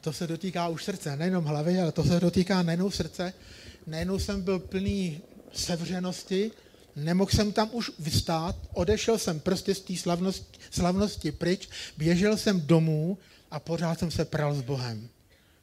[0.00, 3.32] to se dotýká už srdce, nejenom hlavy, ale to se dotýká nejenom srdce.
[3.86, 5.20] Nejenom jsem byl plný
[5.52, 6.50] sevřenosti,
[6.96, 12.60] nemohl jsem tam už vystát, odešel jsem prostě z té slavnosti, slavnosti pryč, běžel jsem
[12.60, 13.18] domů
[13.50, 15.08] a pořád jsem se pral s Bohem.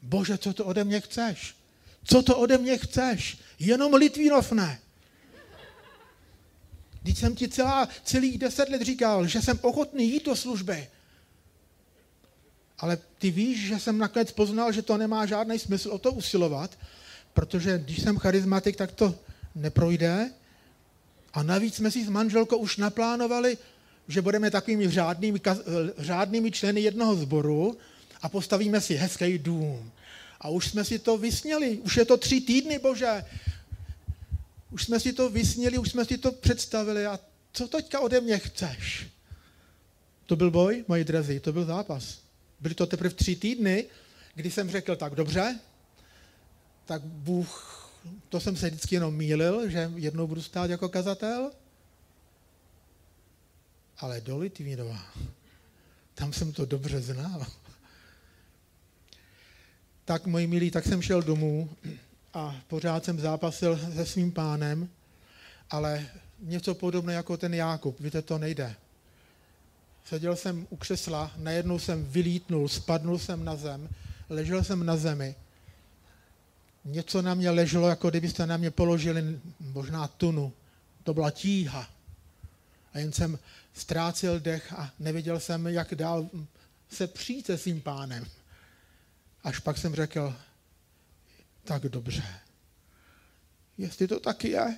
[0.02, 1.56] Bože, co to ode mě chceš?
[2.04, 3.38] Co to ode mě chceš?
[3.60, 4.80] Jenom Litvínov ne.
[7.02, 10.88] Když jsem ti celá, celých deset let říkal, že jsem ochotný jít do služby.
[12.80, 16.78] Ale ty víš, že jsem nakonec poznal, že to nemá žádný smysl o to usilovat,
[17.34, 19.15] protože když jsem charizmatik, tak to
[19.56, 20.32] neprojde.
[21.34, 23.58] A navíc jsme si s manželkou už naplánovali,
[24.08, 25.42] že budeme takovými řádnými,
[25.98, 27.78] řádnými členy jednoho sboru
[28.22, 29.92] a postavíme si hezký dům.
[30.42, 31.78] A už jsme si to vysněli.
[31.78, 33.26] Už je to tři týdny, bože.
[34.72, 37.06] Už jsme si to vysněli, už jsme si to představili.
[37.06, 37.20] A
[37.54, 39.08] co teďka ode mě chceš?
[40.26, 42.20] To byl boj, moji drazí, to byl zápas.
[42.60, 43.86] Byly to teprve tři týdny,
[44.36, 45.60] kdy jsem řekl, tak dobře,
[46.86, 47.79] tak Bůh,
[48.30, 51.52] to jsem se vždycky jenom mýlil, že jednou budu stát jako kazatel,
[53.98, 55.00] ale do Litvínova,
[56.13, 57.45] tam jsem to dobře znal.
[60.06, 61.69] Tak, moji milí, tak jsem šel domů
[62.34, 64.89] a pořád jsem zápasil se svým pánem,
[65.69, 66.08] ale
[66.39, 68.76] něco podobné jako ten Jákob, víte, to nejde.
[70.06, 73.89] Seděl jsem u křesla, najednou jsem vylítnul, spadnul jsem na zem,
[74.30, 75.36] ležel jsem na zemi.
[76.86, 80.54] Něco na mě leželo, jako kdybyste na mě položili možná tunu.
[81.04, 81.89] To byla tíha.
[82.94, 83.39] A jen jsem
[83.74, 86.30] ztrácel dech a nevěděl jsem, jak dál
[86.89, 88.26] se přijít se svým pánem.
[89.44, 90.36] Až pak jsem řekl,
[91.63, 92.24] tak dobře.
[93.78, 94.78] Jestli to taky je,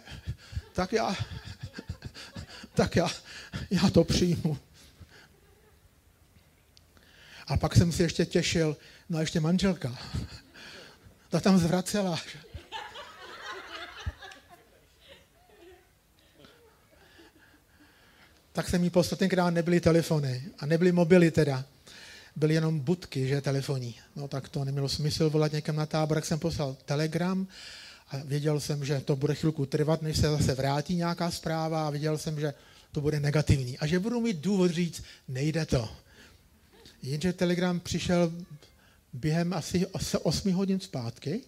[0.74, 1.16] tak já,
[2.74, 3.10] tak já,
[3.70, 4.58] já to přijmu.
[7.48, 8.78] A pak jsem si ještě těšil,
[9.10, 9.98] no ještě manželka.
[11.32, 12.20] Ta tam zvracela.
[18.54, 21.65] Tak jsem jí poslat, tenkrát nebyly telefony a nebyly mobily teda.
[22.36, 23.96] Byly jenom budky, že telefoní.
[24.15, 27.48] No tak to nemělo smysl volat někam na tábor, jak jsem poslal telegram
[28.10, 31.89] a věděl jsem, že to bude chvilku trvat, než se zase vrátí nějaká zpráva a
[31.89, 32.54] věděl jsem, že
[32.91, 35.89] to bude negativní a že budu mít důvod říct, nejde to.
[37.04, 38.32] Jenže telegram přišel
[39.13, 39.88] během asi
[40.24, 41.41] 8 hodin zpátky,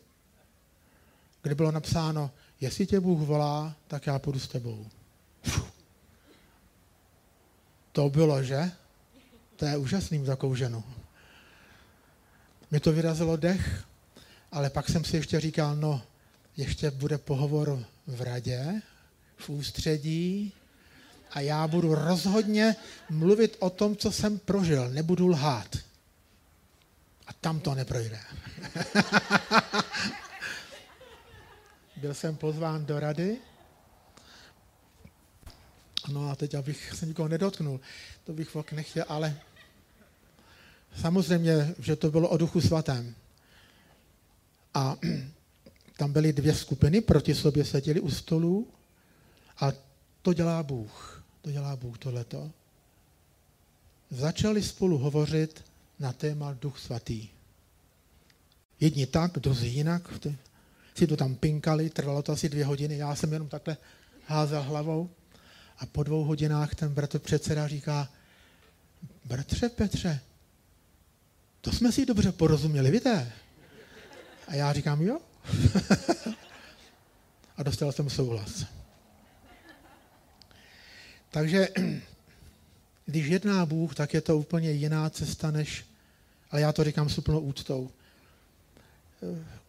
[1.42, 4.88] kde bylo napsáno, jestli tě Bůh volá, tak já půjdu s tebou.
[5.44, 5.72] Fuh.
[7.92, 8.72] To bylo, že?
[9.56, 10.84] To je úžasný takovou ženu.
[12.72, 13.84] Mi to vyrazilo dech,
[14.52, 16.02] ale pak jsem si ještě říkal, no,
[16.58, 18.82] ještě bude pohovor v radě,
[19.38, 20.54] v ústředí,
[21.32, 22.76] a já budu rozhodně
[23.10, 24.90] mluvit o tom, co jsem prožil.
[24.90, 25.78] Nebudu lhát.
[27.28, 28.20] A tam to neprojde.
[31.98, 33.38] Byl jsem pozván do rady.
[36.12, 37.80] No a teď, abych se nikoho nedotknul,
[38.24, 39.40] to bych fakt nechtěl, ale
[41.02, 43.16] samozřejmě, že to bylo o duchu svatém.
[44.74, 44.96] A
[45.98, 48.68] tam byly dvě skupiny, proti sobě seděli u stolu
[49.60, 49.72] a
[50.22, 52.52] to dělá Bůh to dělá Bůh tohleto.
[54.10, 55.64] Začali spolu hovořit
[56.00, 57.30] na téma Duch Svatý.
[58.80, 60.14] Jedni tak, druzí jinak.
[60.96, 63.78] Si to tam pinkali, trvalo to asi dvě hodiny, já jsem jenom takhle
[64.26, 65.10] házel hlavou.
[65.78, 68.10] A po dvou hodinách ten bratr předseda říká,
[69.26, 70.20] bratře Petře,
[71.62, 73.32] to jsme si dobře porozuměli, víte?
[74.48, 75.20] A já říkám, jo.
[77.58, 78.66] a dostal jsem souhlas.
[81.32, 81.68] Takže
[83.06, 85.86] když jedná Bůh, tak je to úplně jiná cesta, než,
[86.52, 87.92] ale já to říkám s úplnou úctou,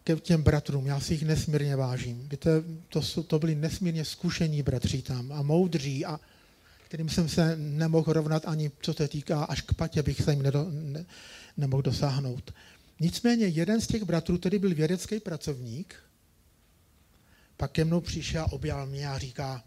[0.05, 2.29] ke těm bratrům, já si jich nesmírně vážím.
[2.29, 2.51] Víte,
[2.89, 6.21] to, jsou, to byli nesmírně zkušení bratři tam a moudří, a
[6.85, 10.43] kterým jsem se nemohl rovnat ani, co se týká, až k patě bych se jim
[10.43, 11.05] nedo, ne,
[11.57, 12.55] nemohl dosáhnout.
[13.01, 15.95] Nicméně jeden z těch bratrů, který byl vědecký pracovník,
[17.57, 19.65] pak ke mnou přišel, objal mě a říká,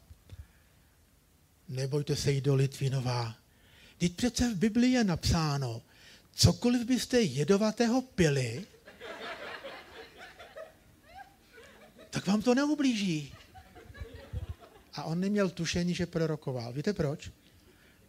[1.69, 3.35] nebojte se jít do Litvinová.
[3.97, 5.81] Teď přece v Biblii je napsáno,
[6.35, 8.65] cokoliv byste jedovatého pili,
[12.09, 13.33] tak vám to neublíží.
[14.93, 16.73] A on neměl tušení, že prorokoval.
[16.73, 17.31] Víte proč?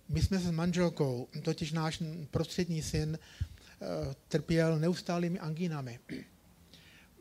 [0.08, 3.86] My jsme s manželkou, totiž náš prostřední syn, eh,
[4.28, 5.98] trpěl neustálými angínami.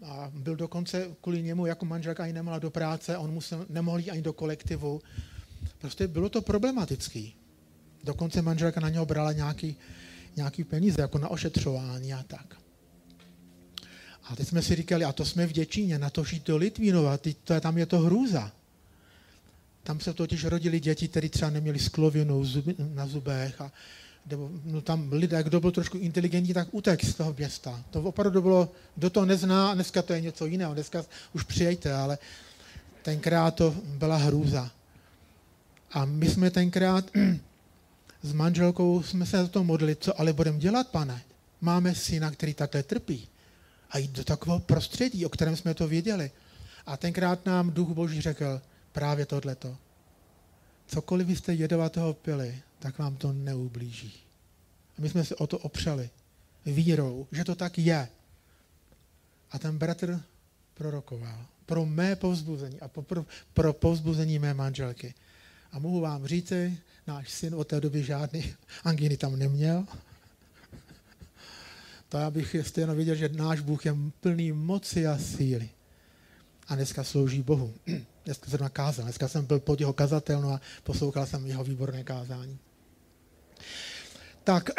[0.05, 4.11] A byl dokonce kvůli němu, jako manželka ani nemala do práce, on musel, nemohl jít
[4.11, 5.01] ani do kolektivu,
[5.77, 7.35] Prostě bylo to problematický.
[8.07, 9.75] Dokonce manželka na něho brala nějaký,
[10.35, 12.57] nějaký peníze, jako na ošetřování a tak.
[14.23, 17.17] A teď jsme si říkali, a to jsme v Děčíně, na to žít do Litvínova,
[17.17, 18.51] ty, to tam je to hrůza.
[19.83, 22.43] Tam se totiž rodili děti, které třeba neměli sklovinu
[22.93, 23.71] na zubech a
[24.29, 27.83] nebo, no tam lidé, kdo byl trošku inteligentní, tak utek z toho města.
[27.89, 32.17] To opravdu bylo, kdo to nezná, dneska to je něco jiného, dneska už přijejte, ale
[33.01, 34.71] tenkrát to byla hrůza.
[35.91, 37.05] A my jsme tenkrát
[38.21, 41.21] s manželkou jsme se za to modlili, co ale budeme dělat, pane?
[41.61, 43.27] Máme syna, který takhle trpí.
[43.89, 46.31] A jít do takového prostředí, o kterém jsme to věděli.
[46.85, 49.77] A tenkrát nám duch boží řekl právě tohleto.
[50.87, 54.13] Cokoliv byste jedovatého pili, tak vám to neublíží.
[54.97, 56.09] A my jsme se o to opřeli
[56.65, 58.09] vírou, že to tak je.
[59.51, 60.21] A ten bratr
[60.73, 65.13] prorokoval pro mé povzbuzení a pro, pro povzbuzení mé manželky.
[65.71, 66.77] A mohu vám říci,
[67.07, 68.53] náš syn od té doby žádný
[68.83, 69.85] anginy tam neměl.
[72.09, 75.69] To já bych stejno viděl, že náš Bůh je plný moci a síly.
[76.67, 77.73] A dneska slouží Bohu.
[78.25, 79.03] Dneska jsem nakázal.
[79.03, 82.59] Dneska jsem byl pod jeho kazatelnou a poslouchal jsem jeho výborné kázání.
[84.43, 84.69] Tak,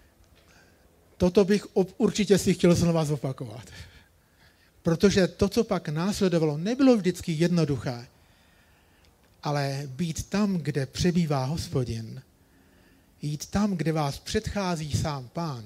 [1.16, 1.66] toto bych
[1.96, 3.64] určitě si chtěl znova zopakovat.
[4.82, 8.06] Protože to, co pak následovalo, nebylo vždycky jednoduché
[9.42, 12.22] ale být tam, kde přebývá hospodin,
[13.22, 15.64] jít tam, kde vás předchází sám pán,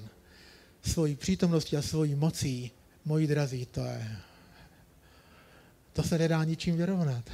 [0.85, 2.71] svojí přítomností a svojí mocí,
[3.05, 4.17] moji drazí, to je,
[5.93, 7.29] to se nedá ničím vyrovnat.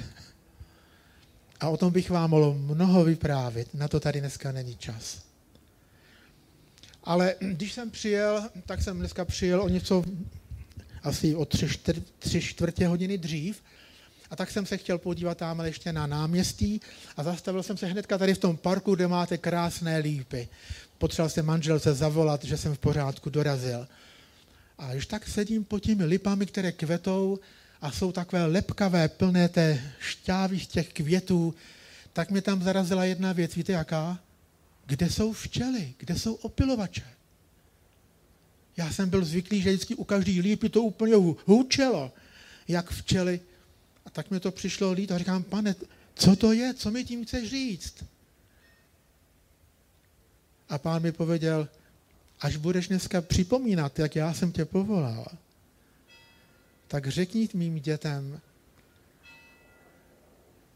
[1.59, 5.21] A o tom bych vám mohl mnoho vyprávět, na to tady dneska není čas.
[7.03, 10.03] Ale když jsem přijel, tak jsem dneska přijel o něco
[11.03, 13.63] asi o tři, čtyř, tři čtvrtě hodiny dřív,
[14.31, 16.81] a tak jsem se chtěl podívat tam ještě na náměstí
[17.17, 20.47] a zastavil jsem se hnedka tady v tom parku, kde máte krásné lípy.
[20.97, 23.87] Potřeboval jsem manželce zavolat, že jsem v pořádku dorazil.
[24.77, 27.39] A když tak sedím pod těmi lipami, které kvetou
[27.81, 31.55] a jsou takové lepkavé, plné té šťávy z těch květů,
[32.13, 33.55] tak mě tam zarazila jedna věc.
[33.55, 34.19] Víte jaká?
[34.85, 35.93] Kde jsou včely?
[35.97, 37.03] Kde jsou opilovače?
[38.77, 42.11] Já jsem byl zvyklý, že vždycky u každý lípy to úplně hůčelo,
[42.67, 43.39] jak včely
[44.09, 45.75] a tak mi to přišlo lít a říkám, pane,
[46.15, 48.03] co to je, co mi tím chceš říct?
[50.69, 51.69] A pán mi pověděl,
[52.39, 55.27] až budeš dneska připomínat, jak já jsem tě povolal,
[56.87, 58.41] tak řekni mým dětem,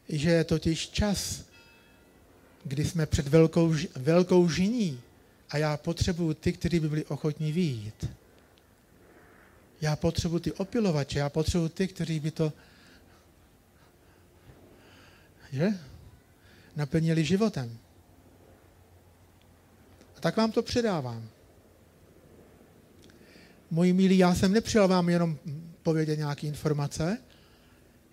[0.08, 1.44] že je totiž čas,
[2.64, 5.00] kdy jsme před velkou, velkou žiní
[5.50, 8.06] a já potřebuju ty, kteří by byli ochotní výjít.
[9.80, 12.52] Já potřebuji ty opilovače, já potřebuji ty, kteří by to
[15.54, 15.68] že?
[16.76, 17.78] Naplnili životem.
[20.16, 21.28] A tak vám to předávám.
[23.70, 25.38] Moji milí, já jsem nepřijel vám jenom
[25.82, 27.18] povědět nějaké informace.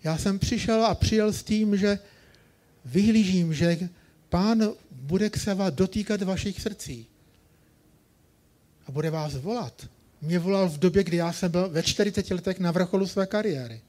[0.04, 1.98] Já jsem přišel a přijel s tím, že
[2.84, 3.88] vyhlížím, že
[4.28, 7.06] pán bude k seba dotýkat vašich srdcí.
[8.86, 9.86] A bude vás volat.
[10.22, 13.80] Mě volal v době, kdy já jsem byl ve 40 letech na vrcholu své kariéry.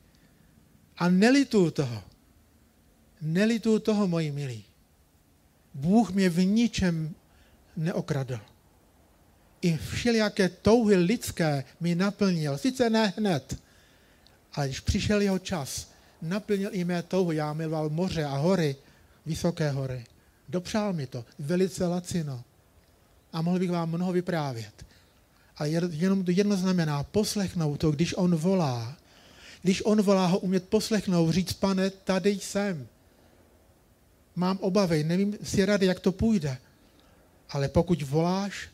[0.98, 2.13] A nelituju toho.
[3.24, 4.64] Nelituju toho, moji milí.
[5.74, 7.16] Bůh mě v ničem
[7.78, 8.40] neokradl.
[9.62, 12.58] I všelijaké touhy lidské mi naplnil.
[12.58, 13.60] Sice ne hned,
[14.54, 17.36] ale když přišel jeho čas, naplnil i mé touhy.
[17.38, 18.76] Já miloval moře a hory,
[19.26, 20.06] vysoké hory.
[20.50, 22.44] Dopřál mi to velice lacino.
[23.34, 24.86] A mohl bych vám mnoho vyprávět.
[25.58, 28.98] Ale jenom to jedno znamená poslechnout to, když on volá.
[29.62, 32.88] Když on volá ho umět poslechnout, říct, pane, tady jsem
[34.36, 36.58] mám obavy, nevím si rady, jak to půjde.
[37.50, 38.70] Ale pokud voláš,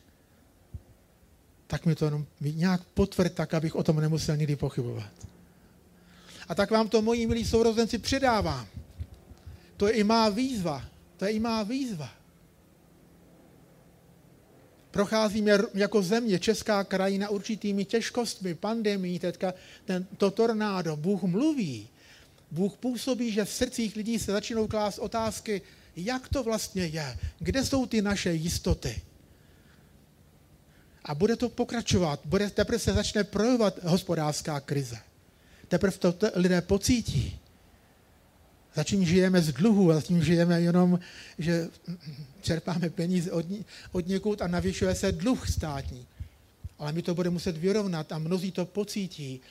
[1.67, 5.12] tak mi to jenom nějak potvrd, tak abych o tom nemusel nikdy pochybovat.
[6.48, 8.67] A tak vám to, moji milí sourozenci, předávám.
[9.78, 10.86] To je i má výzva.
[11.18, 12.10] To je i má výzva.
[14.91, 19.53] Procházíme jako země, česká krajina určitými těžkostmi, pandemí, teďka
[19.86, 21.88] ten, to tornádo, Bůh mluví.
[22.52, 25.62] Bůh působí, že v srdcích lidí se začínou klást otázky,
[25.95, 29.02] jak to vlastně je, kde jsou ty naše jistoty.
[31.04, 34.97] A bude to pokračovat, bude, teprve se začne projevovat hospodářská krize.
[35.68, 37.39] Teprve to lidé pocítí.
[38.76, 41.00] Zatím žijeme z dluhu, zatím žijeme jenom,
[41.38, 41.68] že
[42.41, 43.45] čerpáme peníze od,
[43.91, 46.08] od někud a navyšuje se dluh státní.
[46.80, 49.41] Ale my to budeme muset vyrovnat a mnozí to pocítí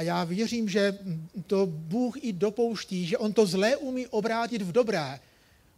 [0.00, 0.98] a já věřím, že
[1.46, 5.20] to Bůh i dopouští, že on to zlé umí obrátit v dobré.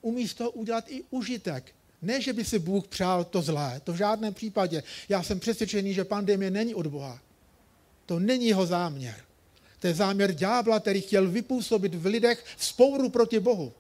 [0.01, 1.75] Umí z toho udělat i užitek.
[2.03, 4.83] Ne, že by si Bůh přál to zlé, to v žádném případě.
[5.09, 7.19] Já jsem přesvědčený, že pandemie není od Boha.
[8.07, 9.15] To není jeho záměr.
[9.81, 13.73] To je záměr ďábla, který chtěl vypůsobit v lidech spouru proti Bohu.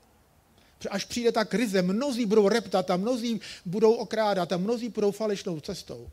[0.90, 5.60] Až přijde ta krize, mnozí budou reptat a mnozí budou okrádat a mnozí budou falešnou
[5.60, 6.10] cestou.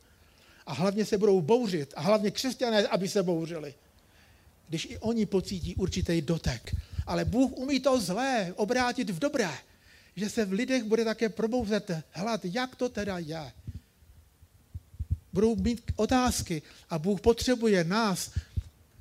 [0.65, 1.93] A hlavně se budou bouřit.
[1.95, 3.73] A hlavně křesťané, aby se bouřili.
[4.69, 6.75] Když i oni pocítí určitý dotek.
[7.05, 9.49] Ale Bůh umí to zlé obrátit v dobré.
[10.15, 13.51] Že se v lidech bude také probouzet hlad, jak to teda je.
[15.33, 18.31] Budou mít otázky a Bůh potřebuje nás,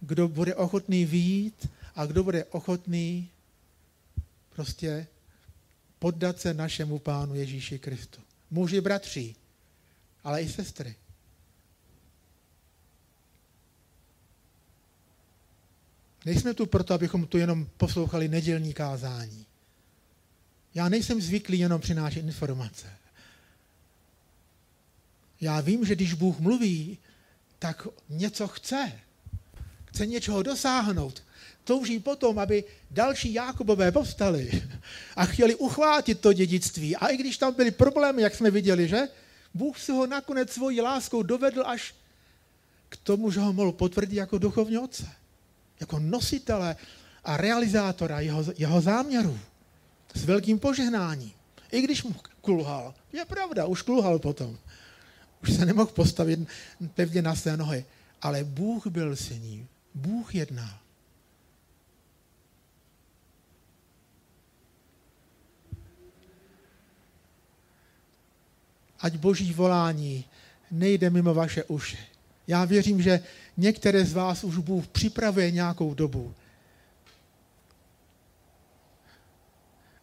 [0.00, 3.30] kdo bude ochotný výjít a kdo bude ochotný
[4.54, 5.06] prostě
[5.98, 8.20] poddat se našemu pánu Ježíši Kristu.
[8.50, 9.34] Muži, bratři,
[10.24, 10.94] ale i sestry.
[16.28, 19.46] Nejsme tu proto, abychom tu jenom poslouchali nedělní kázání.
[20.74, 22.86] Já nejsem zvyklý jenom přinášet informace.
[25.40, 26.98] Já vím, že když Bůh mluví,
[27.58, 28.92] tak něco chce.
[29.84, 31.22] Chce něčeho dosáhnout.
[31.64, 34.62] Touží potom, aby další Jákobové povstali
[35.16, 36.96] a chtěli uchvátit to dědictví.
[36.96, 39.08] A i když tam byly problémy, jak jsme viděli, že?
[39.54, 41.94] Bůh si ho nakonec svojí láskou dovedl až
[42.88, 45.17] k tomu, že ho mohl potvrdit jako duchovní otce
[45.80, 46.76] jako nositele
[47.24, 49.38] a realizátora jeho, jeho záměrů.
[50.14, 51.32] S velkým požehnáním.
[51.72, 52.94] I když mu kulhal.
[53.12, 54.58] Je pravda, už kulhal potom.
[55.42, 56.48] Už se nemohl postavit
[56.94, 57.84] pevně na své nohy.
[58.22, 59.68] Ale Bůh byl s ním.
[59.94, 60.78] Bůh jednal.
[69.00, 70.24] Ať boží volání
[70.70, 71.98] nejde mimo vaše uši.
[72.48, 73.20] Já věřím, že
[73.56, 76.34] některé z vás už Bůh připravuje nějakou dobu.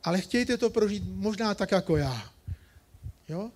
[0.03, 2.31] Ale chtějte to prožít možná tak jako já.
[3.29, 3.51] Jo?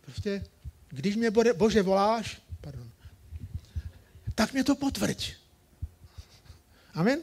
[0.00, 0.44] Prostě,
[0.88, 2.90] když mě Bože voláš, pardon,
[4.34, 5.32] tak mě to potvrď.
[6.94, 7.20] Amen?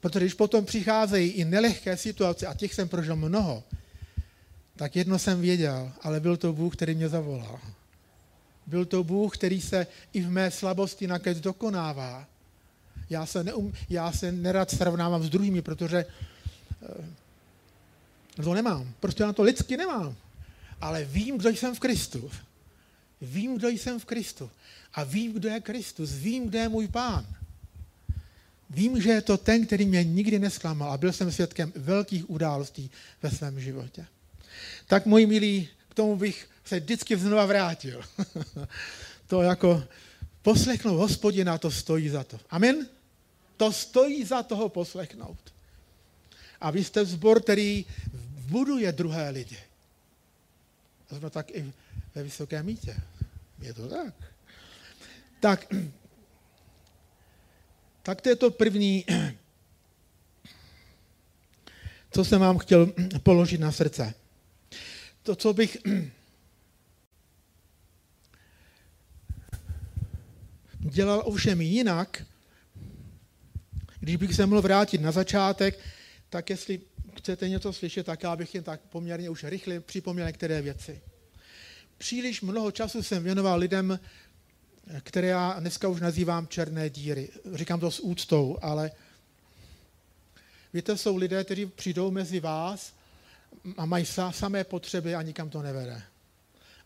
[0.00, 3.64] Protože když potom přicházejí i nelehké situace, a těch jsem prožil mnoho,
[4.76, 7.60] tak jedno jsem věděl, ale byl to Bůh, který mě zavolal.
[8.68, 12.26] Byl to Bůh, který se i v mé slabosti nakonec dokonává.
[13.10, 16.04] Já se, neum, já se nerad srovnávám s druhými, protože
[16.82, 18.92] eh, to nemám.
[19.00, 20.16] Prostě na to lidsky nemám.
[20.80, 22.30] Ale vím, kdo jsem v Kristu.
[23.20, 24.50] Vím, kdo jsem v Kristu.
[24.94, 26.12] A vím, kdo je Kristus.
[26.12, 27.26] Vím, kdo je můj pán.
[28.70, 32.90] Vím, že je to ten, který mě nikdy nesklamal a byl jsem svědkem velkých událostí
[33.22, 34.06] ve svém životě.
[34.86, 35.68] Tak, moji milí,
[35.98, 38.04] tomu bych se vždycky znova vrátil.
[39.26, 39.84] to jako
[40.42, 42.38] poslechnout hospodina, to stojí za to.
[42.50, 42.88] Amen?
[43.56, 45.38] To stojí za toho poslechnout.
[46.60, 47.86] A vy jste zbor, který
[48.46, 49.58] buduje druhé lidi.
[51.10, 51.72] Zrovna tak i
[52.14, 52.96] ve Vysokém mítě.
[53.58, 54.14] Je to tak.
[55.40, 55.66] Tak,
[58.02, 59.04] tak to je to první,
[62.10, 62.92] co jsem vám chtěl
[63.22, 64.14] položit na srdce.
[65.28, 65.78] To, co bych
[70.80, 72.24] dělal ovšem jinak,
[74.00, 75.78] když bych se mohl vrátit na začátek,
[76.28, 76.80] tak jestli
[77.18, 81.00] chcete něco slyšet, tak já bych jen tak poměrně už rychle připomněl některé věci.
[81.98, 84.00] Příliš mnoho času jsem věnoval lidem,
[85.02, 87.28] které já dneska už nazývám černé díry.
[87.54, 88.90] Říkám to s úctou, ale
[90.72, 92.97] víte, jsou lidé, kteří přijdou mezi vás
[93.76, 96.02] a mají samé potřeby a nikam to nevede.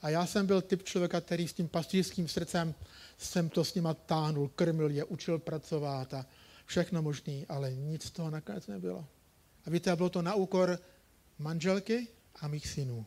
[0.02, 2.74] A já jsem byl typ člověka, který s tím pastýřským srdcem
[3.18, 6.26] jsem to s nima táhnul, krmil je, učil pracovat a
[6.66, 9.06] všechno možný, ale nic z toho nakonec nebylo.
[9.66, 10.78] A víte, bylo to na úkor
[11.38, 12.08] manželky
[12.40, 13.06] a mých synů.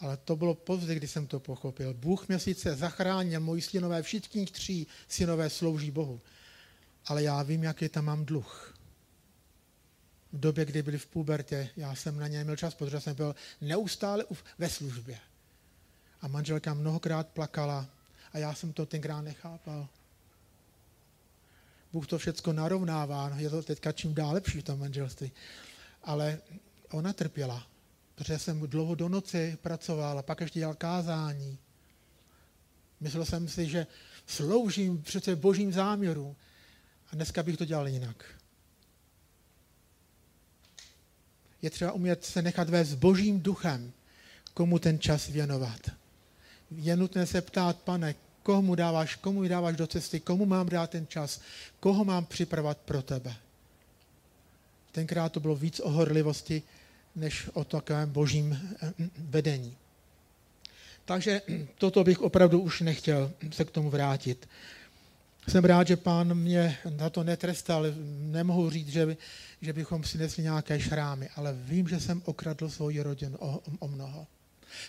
[0.00, 1.94] Ale to bylo pozdě, kdy jsem to pochopil.
[1.94, 6.20] Bůh mě sice zachránil, moji synové, všichni tři synové slouží Bohu.
[7.06, 8.73] Ale já vím, jaký tam mám dluh.
[10.34, 13.34] V době, kdy byli v pubertě, já jsem na ně neměl čas, protože jsem byl
[13.60, 14.24] neustále
[14.58, 15.18] ve službě.
[16.20, 17.86] A manželka mnohokrát plakala
[18.32, 19.88] a já jsem to tenkrát nechápal.
[21.92, 25.32] Bůh to všechno narovnává, je to teďka čím dál lepší v tom manželství.
[26.02, 26.38] Ale
[26.90, 27.66] ona trpěla,
[28.14, 31.58] protože jsem dlouho do noci pracoval a pak ještě dělal kázání.
[33.00, 33.86] Myslel jsem si, že
[34.26, 36.36] sloužím přece božím záměru
[37.12, 38.24] a dneska bych to dělal jinak.
[41.64, 43.92] Je třeba umět se nechat vést božím duchem,
[44.54, 45.80] komu ten čas věnovat.
[46.70, 51.06] Je nutné se ptát, pane, komu dáváš, komu dáváš do cesty, komu mám dát ten
[51.06, 51.40] čas,
[51.80, 53.34] koho mám připravovat pro tebe.
[54.92, 56.62] Tenkrát to bylo víc o horlivosti,
[57.16, 59.76] než o takovém božím eh, vedení.
[61.04, 61.42] Takže
[61.78, 64.48] toto bych opravdu už nechtěl se k tomu vrátit.
[65.48, 67.86] Jsem rád, že pán mě na to netrestal.
[68.18, 69.16] Nemohu říct, že, by,
[69.60, 73.88] že bychom si nesli nějaké šrámy, ale vím, že jsem okradl svoji rodinu o, o
[73.88, 74.26] mnoho.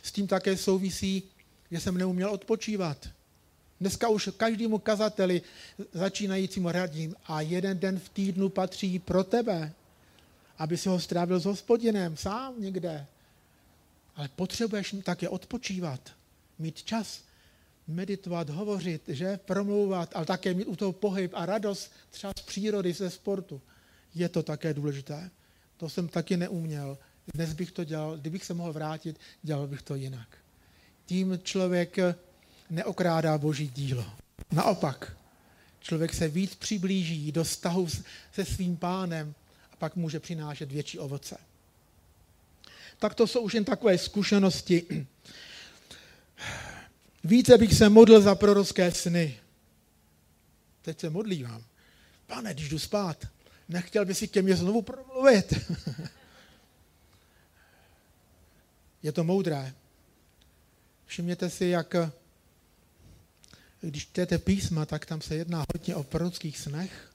[0.04, 1.24] S tím také souvisí,
[1.72, 3.10] že jsem neuměl odpočívat.
[3.82, 5.42] Dneska už každému kazateli
[5.94, 9.74] začínajícímu radím a jeden den v týdnu patří pro tebe,
[10.58, 13.06] aby si ho strávil s hospodinem sám někde.
[14.16, 16.12] Ale potřebuješ také odpočívat,
[16.60, 17.22] mít čas,
[17.88, 22.94] meditovat, hovořit, že promlouvat, ale také mít u toho pohyb a radost třeba z přírody,
[22.94, 23.62] ze sportu.
[24.16, 25.30] Je to také důležité.
[25.78, 26.98] To jsem taky neuměl.
[27.34, 30.38] Dnes bych to dělal, kdybych se mohl vrátit, dělal bych to jinak.
[31.06, 31.98] Tím člověk
[32.70, 34.06] neokrádá boží dílo.
[34.52, 35.18] Naopak,
[35.80, 37.88] člověk se víc přiblíží do vztahu
[38.34, 39.34] se svým pánem
[39.72, 41.38] a pak může přinášet větší ovoce.
[43.00, 45.08] Tak to jsou už jen takové zkušenosti.
[47.26, 49.40] Více bych se modlil za prorocké sny.
[50.82, 51.64] Teď se modlívám.
[52.28, 53.28] Pane, když jdu spát,
[53.70, 55.54] nechtěl by si ke mně znovu promluvit.
[59.04, 59.74] Je to moudré.
[61.06, 61.96] Všimněte si, jak
[63.82, 67.12] když čtete písma, tak tam se jedná hodně o prorockých snech,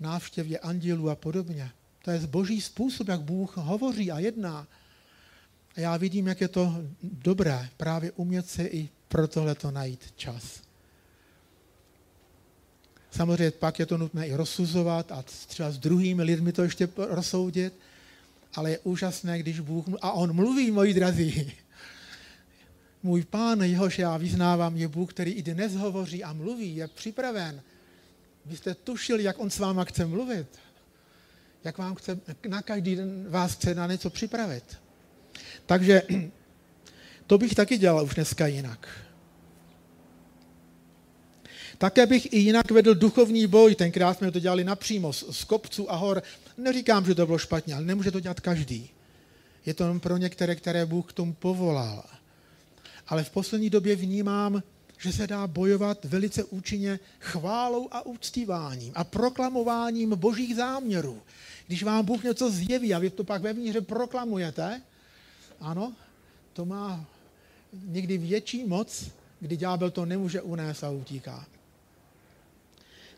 [0.00, 1.70] návštěvě andělů a podobně.
[2.04, 4.66] To je boží způsob, jak Bůh hovoří a jedná.
[5.76, 10.12] A já vidím, jak je to dobré právě umět si i pro tohle to najít
[10.16, 10.62] čas.
[13.10, 17.74] Samozřejmě pak je to nutné i rozsuzovat a třeba s druhými lidmi to ještě rozsoudit,
[18.54, 21.52] ale je úžasné, když Bůh, a on mluví, moji drazí,
[23.02, 27.62] můj pán, jehož já vyznávám, je Bůh, který i dnes hovoří a mluví, je připraven.
[28.46, 30.46] Vy jste tušili, jak on s váma chce mluvit.
[31.64, 34.78] Jak vám chce, na každý den vás chce na něco připravit.
[35.68, 36.02] Takže
[37.26, 38.88] to bych taky dělal už dneska jinak.
[41.78, 45.96] Také bych i jinak vedl duchovní boj, tenkrát jsme to dělali napřímo, z kopců a
[45.96, 46.22] hor.
[46.56, 48.90] Neříkám, že to bylo špatně, ale nemůže to dělat každý.
[49.66, 52.04] Je to jen pro některé, které Bůh k tomu povolal
[53.08, 54.62] ale v poslední době vnímám,
[54.98, 61.22] že se dá bojovat velice účinně chválou a uctíváním a proklamováním božích záměrů.
[61.66, 64.82] Když vám Bůh něco zjeví a vy to pak vevnitř proklamujete,
[65.60, 65.92] ano,
[66.52, 67.06] to má
[67.72, 71.46] někdy větší moc, kdy ďábel to nemůže unést a utíká.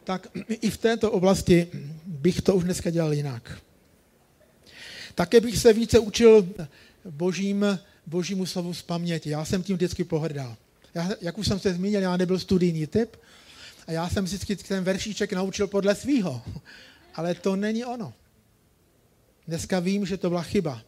[0.04, 1.68] Tak i v této oblasti
[2.06, 3.58] bych to už dneska dělal jinak.
[5.14, 6.48] Také bych se více učil
[7.04, 9.30] božím božímu slovu z paměti.
[9.30, 10.56] Já jsem tím vždycky pohrdal.
[10.94, 13.16] Já, jak už jsem se zmínil, já nebyl studijní typ
[13.86, 16.42] a já jsem vždycky ten veršíček naučil podle svýho.
[17.14, 18.12] Ale to není ono.
[19.46, 20.82] Dneska vím, že to byla chyba,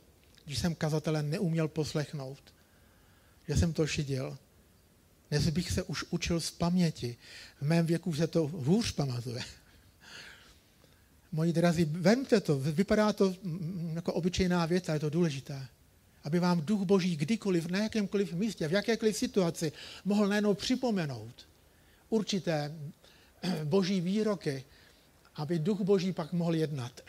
[0.44, 2.54] když jsem kazatele neuměl poslechnout.
[3.48, 4.38] Že jsem to šidil.
[5.30, 7.16] Dnes bych se už učil z paměti.
[7.60, 9.42] V mém věku se to hůř pamatuje.
[11.32, 13.34] Moji drazí, vemte to, vypadá to
[13.94, 15.68] jako obyčejná věc, ale je to důležité
[16.24, 19.72] aby vám duch boží kdykoliv, na jakémkoliv místě, v jakékoliv situaci
[20.04, 21.48] mohl najednou připomenout
[22.08, 22.74] určité
[23.64, 24.64] boží výroky,
[25.34, 27.00] aby duch boží pak mohl jednat.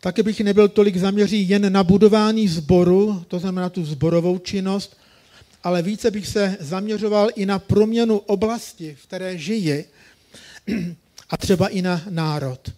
[0.00, 4.96] Také bych nebyl tolik zaměří jen na budování zboru, to znamená tu zborovou činnost,
[5.62, 9.84] ale více bych se zaměřoval i na proměnu oblasti, v které žiji,
[11.30, 12.72] a třeba i na národ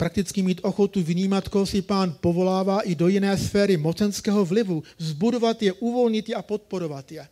[0.00, 5.62] prakticky mít ochotu vnímat, koho si pán povolává i do jiné sféry mocenského vlivu, zbudovat
[5.62, 7.28] je, uvolnit je a podporovat je.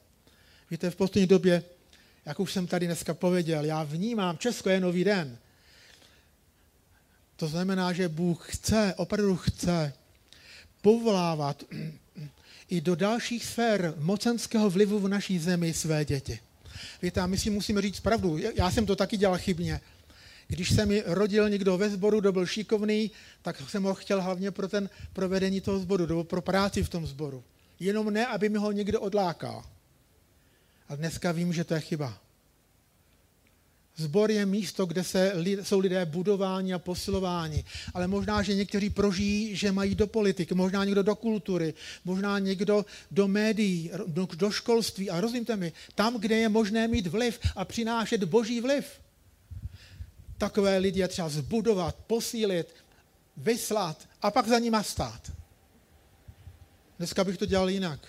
[0.71, 1.63] Víte, v poslední době,
[2.27, 5.39] jak už jsem tady dneska pověděl, já vnímám, Česko je nový den.
[7.39, 9.93] To znamená, že Bůh chce, opravdu chce
[10.83, 11.65] povolávat
[12.69, 16.41] i do dalších sfér mocenského vlivu v naší zemi své děti.
[17.03, 18.39] Víte, a my si musíme říct pravdu.
[18.55, 19.81] Já jsem to taky dělal chybně.
[20.49, 23.11] Když se mi rodil někdo ve sboru, kdo byl šikovný,
[23.43, 27.07] tak jsem ho chtěl hlavně pro ten provedení toho sboru, nebo pro práci v tom
[27.07, 27.45] sboru.
[27.81, 29.65] Jenom ne, aby mi ho někdo odlákal.
[30.89, 32.19] A dneska vím, že to je chyba.
[33.99, 35.33] Zbor je místo, kde se,
[35.63, 37.65] jsou lidé budováni a posilováni.
[37.95, 41.75] Ale možná, že někteří prožijí, že mají do politiky, možná někdo do kultury,
[42.05, 45.11] možná někdo do médií, do, do školství.
[45.11, 48.85] A rozumíte mi, tam, kde je možné mít vliv a přinášet boží vliv
[50.39, 52.75] takové lidi je třeba zbudovat, posílit,
[53.37, 55.33] vyslat a pak za nima stát.
[56.99, 58.01] Dneska bych to dělal jinak.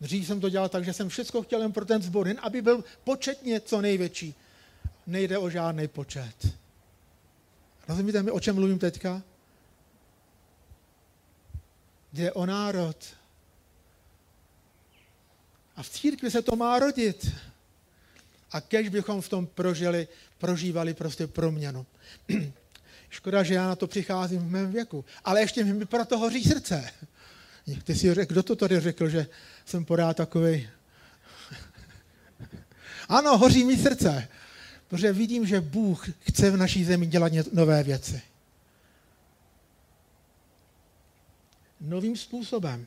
[0.00, 2.62] Dřív jsem to dělal tak, že jsem všechno chtěl jen pro ten zbor, jen aby
[2.62, 4.34] byl početně co největší.
[5.06, 6.56] Nejde o žádný počet.
[7.88, 9.22] Rozumíte mi, o čem mluvím teďka?
[12.12, 12.96] Jde o národ.
[15.76, 17.32] A v církvi se to má rodit.
[18.52, 21.86] A kež bychom v tom prožili, prožívali prostě proměnu.
[23.10, 25.04] Škoda, že já na to přicházím v mém věku.
[25.24, 26.90] Ale ještě mi pro to hoří srdce.
[27.84, 29.26] Ty si řekl, kdo to tady řekl, že
[29.64, 30.68] jsem pořád takový.
[33.08, 34.28] ano, hoří mi srdce,
[34.94, 38.22] protože vidím, že Bůh chce v naší zemi dělat nové věci.
[41.80, 42.86] Novým způsobem.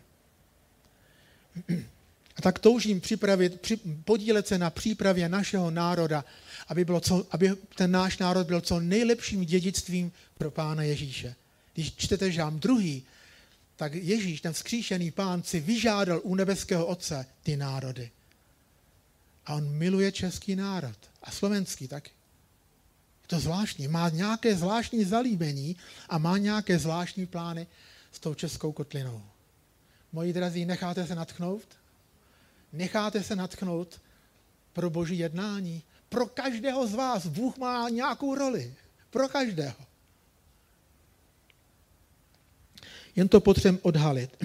[2.36, 6.26] A tak toužím připravit, při, podílet se na přípravě našeho národa,
[6.68, 11.36] aby, bylo co, aby ten náš národ byl co nejlepším dědictvím pro Pána Ježíše.
[11.74, 13.03] Když čtete žám druhý,
[13.76, 18.12] tak Ježíš, ten vzkříšený pán, si vyžádal u nebeského Otce ty národy.
[19.47, 20.97] A on miluje český národ.
[21.23, 22.11] A slovenský taky.
[23.21, 23.87] Je to zvláštní.
[23.87, 25.75] Má nějaké zvláštní zalíbení
[26.09, 27.67] a má nějaké zvláštní plány
[28.11, 29.23] s tou českou kotlinou.
[30.11, 31.67] Moji drazí, necháte se natchnout?
[32.73, 34.01] Necháte se natchnout
[34.73, 35.83] pro boží jednání?
[36.09, 38.75] Pro každého z vás Bůh má nějakou roli.
[39.09, 39.75] Pro každého.
[43.15, 44.43] Jen to potřebujeme odhalit.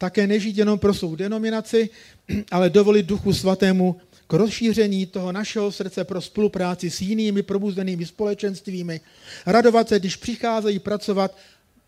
[0.00, 1.90] Také nežít jenom pro svou denominaci,
[2.50, 9.00] ale dovolit Duchu Svatému k rozšíření toho našeho srdce pro spolupráci s jinými probuzenými společenstvími.
[9.46, 11.36] Radovat se, když přicházejí pracovat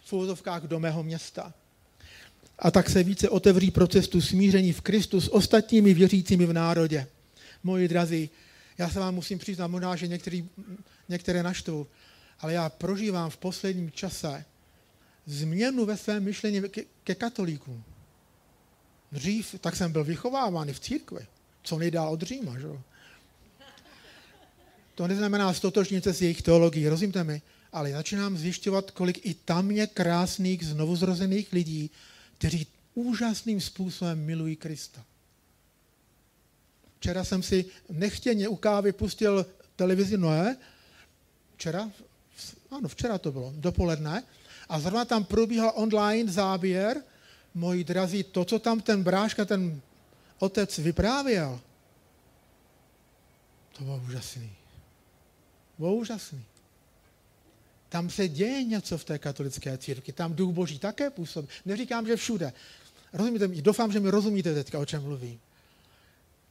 [0.05, 1.55] v úzovkách do mého města.
[2.59, 7.07] A tak se více otevří pro cestu smíření v Kristu s ostatními věřícími v národě.
[7.65, 8.31] Moji drazí,
[8.79, 10.49] já se vám musím přiznat, možná, že některý,
[11.09, 11.87] některé naštvu,
[12.41, 14.45] ale já prožívám v posledním čase
[15.27, 17.85] změnu ve svém myšlení ke, ke katolíkům.
[19.13, 21.27] Dřív, tak jsem byl vychováván v církvi,
[21.63, 22.67] co nejdál od Říma, že?
[24.95, 27.43] To neznamená stotožnit se s jejich teologií, rozumíte mi?
[27.73, 31.91] Ale začínám zjišťovat, kolik i tam je krásných, znovuzrozených lidí,
[32.39, 35.05] kteří úžasným způsobem milují Krista.
[36.99, 39.47] Včera jsem si nechtěně u kávy pustil
[39.77, 40.57] televizi Noé,
[41.57, 41.91] včera,
[42.71, 44.23] ano, včera to bylo, dopoledne,
[44.69, 47.03] a zrovna tam probíhal online záběr,
[47.55, 49.81] moji drazí, to, co tam ten bráška, ten
[50.39, 51.61] otec vyprávěl,
[53.79, 54.51] to bylo úžasný.
[55.79, 56.45] Bylo úžasný.
[57.89, 61.49] Tam se děje něco v té katolické církvi, tam duch boží také působí.
[61.65, 62.53] Neříkám, že všude.
[63.13, 63.49] Rozumíte?
[63.49, 65.41] Doufám, že mi rozumíte teďka, o čem mluvím.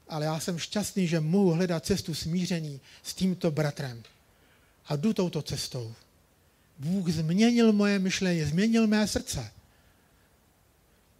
[0.09, 4.03] Ale já jsem šťastný, že mohu hledat cestu smíření s tímto bratrem.
[4.85, 5.93] A jdu touto cestou.
[6.79, 9.51] Bůh změnil moje myšlení, změnil mé srdce.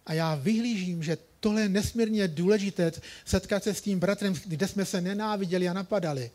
[0.06, 2.92] A já vyhlížím, že tohle je nesmírně důležité,
[3.24, 6.30] setkat se s tím bratrem, kde jsme se nenáviděli a napadali,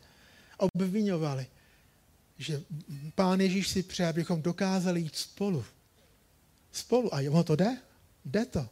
[0.57, 1.47] obvinovali
[2.37, 2.63] že
[3.15, 5.65] Pán Ježíš si přeje, abychom dokázali jít spolu.
[6.71, 7.15] Spolu.
[7.15, 7.77] A ono to jde?
[8.25, 8.69] Jde to.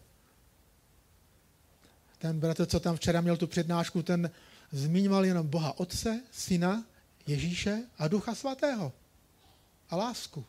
[2.18, 4.32] Ten bratr, co tam včera měl tu přednášku, ten
[4.72, 6.86] zmiňoval jenom Boha Otce, Syna,
[7.28, 8.94] Ježíše a Ducha Svatého.
[9.90, 10.46] A lásku.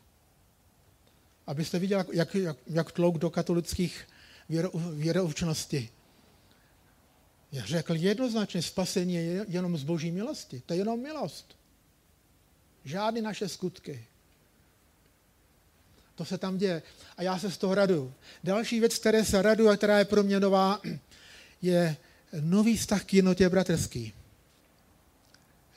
[1.46, 4.08] Abyste viděli, jak, jak, jak tlouk do katolických
[4.48, 5.88] věro, věroučnosti.
[7.52, 10.62] Řekl jednoznačně, spasení je jenom z boží milosti.
[10.66, 11.56] To je jenom milost.
[12.84, 14.04] Žádné naše skutky.
[16.14, 16.82] To se tam děje.
[17.16, 18.12] A já se z toho radu.
[18.44, 20.80] Další věc, které se radu a která je pro mě nová,
[21.62, 21.96] je
[22.40, 24.12] nový vztah k jednotě bratrský.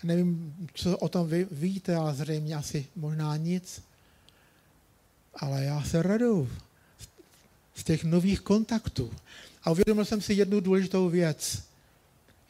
[0.03, 3.83] Nevím, co o tom vy víte, ale zřejmě asi možná nic.
[5.33, 6.49] Ale já se radu
[7.79, 9.13] z těch nových kontaktů.
[9.63, 11.63] A uvědomil jsem si jednu důležitou věc.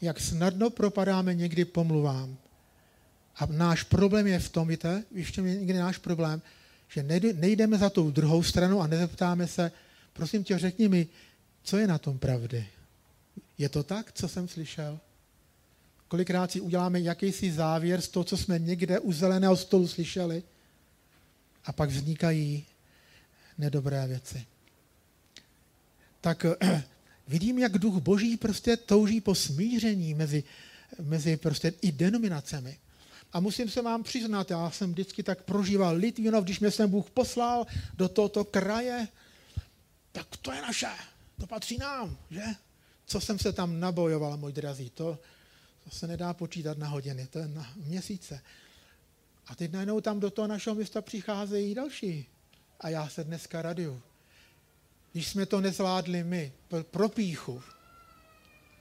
[0.01, 2.38] Jak snadno propadáme někdy pomluvám.
[3.36, 6.41] A náš problém je v tom, víte, ještě někdy náš problém,
[6.88, 7.03] že
[7.34, 9.71] nejdeme za tou druhou stranu a nezeptáme se,
[10.13, 11.07] prosím tě, řekni mi,
[11.63, 12.67] co je na tom pravdy.
[13.57, 14.99] Je to tak, co jsem slyšel?
[16.07, 20.43] Kolikrát si uděláme jakýsi závěr z toho, co jsme někde u zeleného stolu slyšeli
[21.65, 22.65] a pak vznikají
[23.57, 24.45] nedobré věci.
[26.22, 26.45] Tak
[27.28, 30.43] vidím, jak duch boží prostě touží po smíření mezi,
[31.01, 32.78] mezi prostě i denominacemi.
[33.34, 37.09] A musím se vám přiznat, já jsem vždycky tak prožíval Litvinov, když mě jsem Bůh
[37.09, 39.07] poslal do tohoto kraje,
[40.11, 40.88] tak to je naše,
[41.39, 42.43] to patří nám, že?
[43.05, 45.20] Co jsem se tam nabojoval, můj drazí, to,
[45.84, 48.41] to se nedá počítat na hodiny, to je na měsíce.
[49.47, 52.26] A teď najednou tam do toho našeho města přicházejí další.
[52.80, 54.01] A já se dneska raduju.
[55.12, 56.51] Když jsme to nezvládli my,
[56.91, 57.64] pro píchu,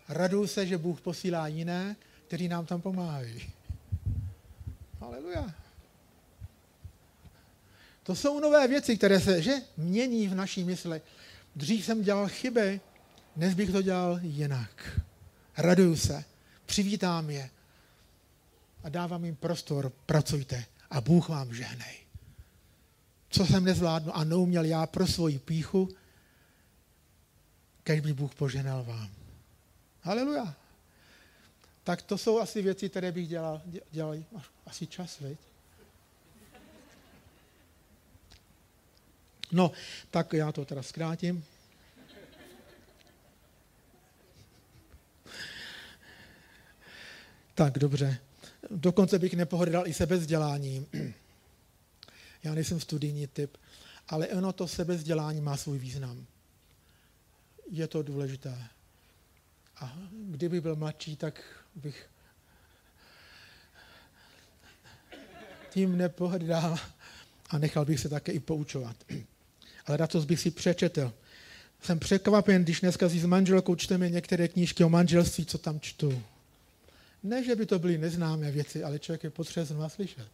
[0.09, 3.51] raduju se, že Bůh posílá jiné, kteří nám tam pomáhají.
[5.01, 5.55] Haleluja.
[8.03, 11.01] To jsou nové věci, které se že mění v naší mysli.
[11.57, 12.81] Dřív jsem dělal chyby,
[13.37, 15.01] dnes bych to dělal jinak.
[15.57, 16.24] Raduju se,
[16.66, 17.51] přivítám je
[18.85, 21.97] a dávám jim prostor, pracujte a Bůh vám žehnej.
[23.31, 25.89] Co jsem nezvládnu a neuměl já pro svoji píchu,
[27.89, 29.11] kež by Bůh poženal vám.
[30.03, 30.55] Haleluja.
[31.84, 34.16] Tak to jsou asi věci, které bych dělal, dělal
[34.66, 35.39] asi čas, veď?
[39.53, 39.72] No,
[40.11, 41.45] tak já to teda zkrátím.
[47.55, 48.18] Tak, dobře.
[48.70, 50.86] Dokonce bych nepohodal i sebezděláním.
[52.43, 53.57] Já nejsem studijní typ,
[54.09, 56.26] ale ono to sebezdělání má svůj význam.
[57.70, 58.58] Je to důležité.
[59.80, 61.42] A kdyby byl mladší, tak
[61.74, 62.08] bych
[65.70, 66.78] tím nepohrdal
[67.50, 68.96] a nechal bych se také i poučovat.
[69.86, 71.12] Ale radost bych si přečetl.
[71.82, 76.22] Jsem překvapen, když dneska si s manželkou čteme některé knížky o manželství, co tam čtu.
[77.22, 80.28] Ne, že by to byly neznámé věci, ale člověk je potřeba znova slyšet.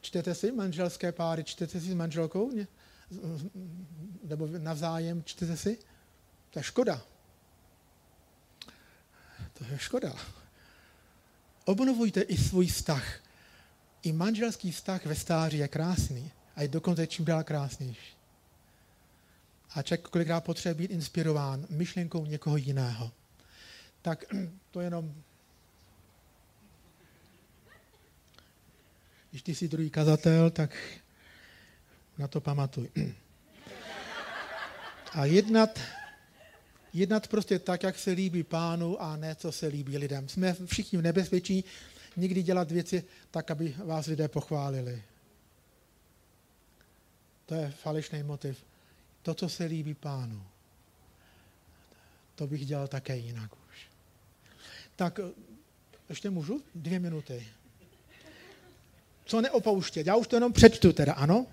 [0.00, 2.50] Čtete si manželské páry, čtete si s manželkou?
[4.24, 5.78] Nebo navzájem čtete si?
[6.50, 7.02] To je škoda.
[9.52, 10.14] To je škoda.
[11.64, 13.20] Obnovujte i svůj vztah.
[14.02, 18.16] I manželský vztah ve stáří je krásný a je dokonce čím dál krásnější.
[19.74, 23.12] A člověk kolikrát potřebuje být inspirován myšlenkou někoho jiného.
[24.02, 24.24] Tak
[24.70, 25.14] to jenom...
[29.30, 30.76] Když ty jsi druhý kazatel, tak
[32.18, 32.90] na to pamatuj.
[35.12, 35.80] A jednat,
[36.92, 40.28] jednat prostě tak, jak se líbí pánu a ne, co se líbí lidem.
[40.28, 41.64] Jsme všichni v nebezpečí
[42.16, 45.02] někdy dělat věci tak, aby vás lidé pochválili.
[47.46, 48.64] To je falešný motiv.
[49.22, 50.42] To, co se líbí pánu,
[52.34, 53.86] to bych dělal také jinak už.
[54.96, 55.20] Tak
[56.08, 56.62] ještě můžu?
[56.74, 57.46] Dvě minuty.
[59.24, 60.06] Co neopouštět?
[60.06, 61.46] Já už to jenom přečtu teda, ano?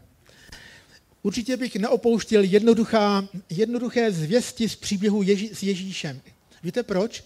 [1.23, 6.21] Určitě bych neopouštěl jednoduchá, jednoduché zvěsti z příběhu Ježí, s Ježíšem.
[6.63, 7.23] Víte proč?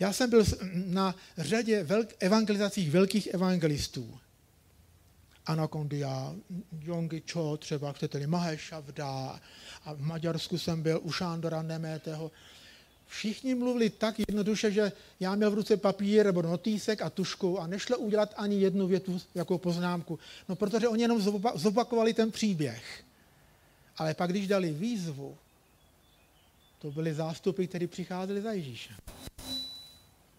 [0.00, 0.44] Já jsem byl
[0.86, 4.18] na řadě velk, evangelizacích velkých evangelistů.
[5.46, 6.34] Anakondia,
[6.80, 9.40] Jongi Cho, třeba chcete-li Maheshavda,
[9.84, 12.30] a v Maďarsku jsem byl u Šándora Neméteho.
[13.06, 17.66] Všichni mluvili tak jednoduše, že já měl v ruce papír nebo notýsek a tušku a
[17.66, 20.18] nešlo udělat ani jednu větu jako poznámku.
[20.48, 21.22] No protože oni jenom
[21.54, 23.04] zopakovali ten příběh.
[23.96, 25.38] Ale pak, když dali výzvu,
[26.78, 28.96] to byly zástupy, které přicházely za Ježíšem.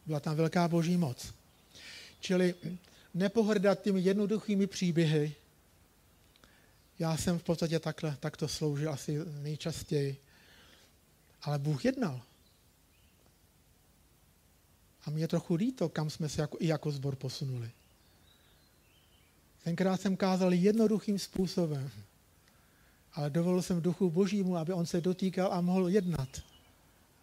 [0.05, 1.33] Byla tam velká boží moc.
[2.19, 2.55] Čili
[3.13, 5.35] nepohrdat těmi jednoduchými příběhy.
[6.99, 10.17] Já jsem v podstatě takhle, takto sloužil asi nejčastěji.
[11.41, 12.21] Ale Bůh jednal.
[15.05, 17.71] A mě trochu líto, kam jsme se jako, i jako zbor posunuli.
[19.63, 21.91] Tenkrát jsem kázal jednoduchým způsobem,
[23.15, 26.29] ale dovolil jsem duchu božímu, aby on se dotýkal a mohl jednat.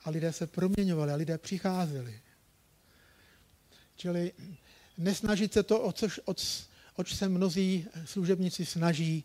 [0.05, 2.21] A lidé se proměňovali a lidé přicházeli.
[3.97, 4.33] Čili
[4.99, 6.65] nesnažit se to, o což, oč,
[6.97, 9.25] oč se mnozí služebníci snaží,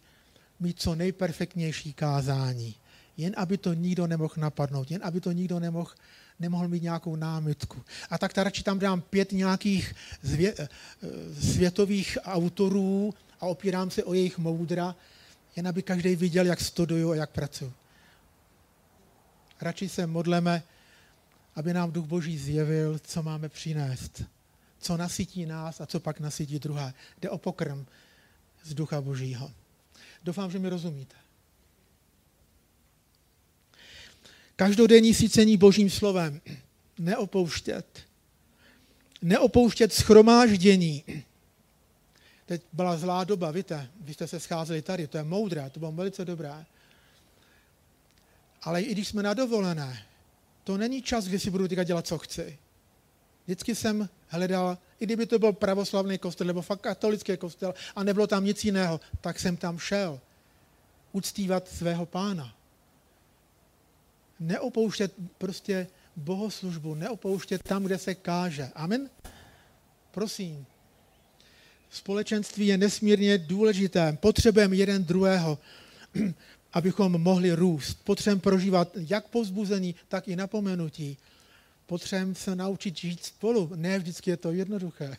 [0.60, 2.76] mít co nejperfektnější kázání.
[3.18, 5.92] Jen aby to nikdo nemohl napadnout, jen aby to nikdo nemohl,
[6.40, 7.84] nemohl mít nějakou námitku.
[8.10, 10.68] A tak radši tam dám pět nějakých zvě, eh,
[11.42, 14.96] světových autorů a opírám se o jejich moudra,
[15.58, 17.74] jen aby každý viděl, jak studuju a jak pracuju.
[19.62, 20.64] Radši se modleme,
[21.56, 24.24] aby nám Duch Boží zjevil, co máme přinést
[24.80, 26.94] co nasytí nás a co pak nasytí druhé.
[27.22, 27.86] Jde o pokrm
[28.64, 29.52] z Ducha Božího.
[30.24, 31.16] Doufám, že mi rozumíte.
[34.56, 36.42] Každodenní sícení Božím slovem.
[37.00, 38.08] Neopouštět.
[39.22, 41.04] Neopouštět schromáždění.
[42.48, 45.92] Teď byla zlá doba, víte, vy jste se scházeli tady, to je moudré, to bylo
[45.92, 46.66] velice dobré.
[48.64, 50.04] Ale i když jsme na dovolené,
[50.64, 52.58] to není čas, kdy si budu teďka dělat, co chci.
[53.46, 58.28] Vždycky jsem hledal, i kdyby to byl pravoslavný kostel nebo fakt katolický kostel a nebylo
[58.28, 60.20] tam nic jiného, tak jsem tam šel
[61.12, 62.56] uctívat svého pána.
[64.40, 68.72] Neopouštět prostě bohoslužbu, neopouštět tam, kde se káže.
[68.76, 69.10] Amen?
[70.12, 70.66] Prosím.
[71.92, 74.18] Společenství je nesmírně důležité.
[74.20, 75.60] Potřebujeme jeden druhého,
[76.74, 77.98] abychom mohli růst.
[78.04, 81.18] Potřebujeme prožívat jak povzbuzení, tak i napomenutí.
[81.86, 83.72] Potřebujeme se naučit žít spolu.
[83.76, 85.18] Ne vždycky je to jednoduché,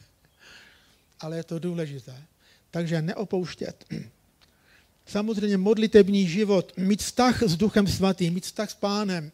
[1.20, 2.22] ale je to důležité.
[2.70, 3.84] Takže neopouštět.
[5.06, 9.32] Samozřejmě modlitební život, mít vztah s Duchem Svatým, mít vztah s Pánem,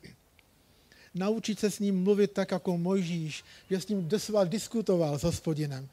[1.15, 5.89] naučit se s ním mluvit tak jako Mojžíš, že s ním doslova diskutoval s hospodinem.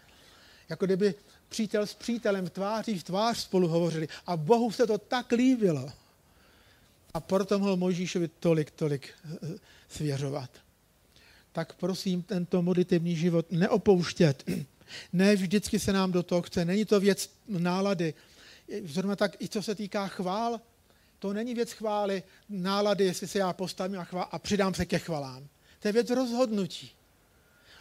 [0.69, 1.15] Jako kdyby
[1.51, 4.07] přítel s přítelem tváří v tvář spolu hovořili.
[4.27, 5.91] A Bohu se to tak líbilo.
[7.13, 9.47] A proto mohl Mojžíšovi tolik, tolik eh,
[9.89, 10.49] svěřovat.
[11.51, 14.43] Tak prosím, tento modlitevní život neopouštět.
[15.13, 16.65] Ne vždycky se nám do toho chce.
[16.65, 18.13] Není to věc nálady.
[18.83, 20.59] Zrovna tak i co se týká chvál,
[21.19, 24.99] to není věc chvály, nálady, jestli se já postavím a, chvál, a přidám se ke
[24.99, 25.47] chvalám.
[25.79, 26.91] To je věc rozhodnutí.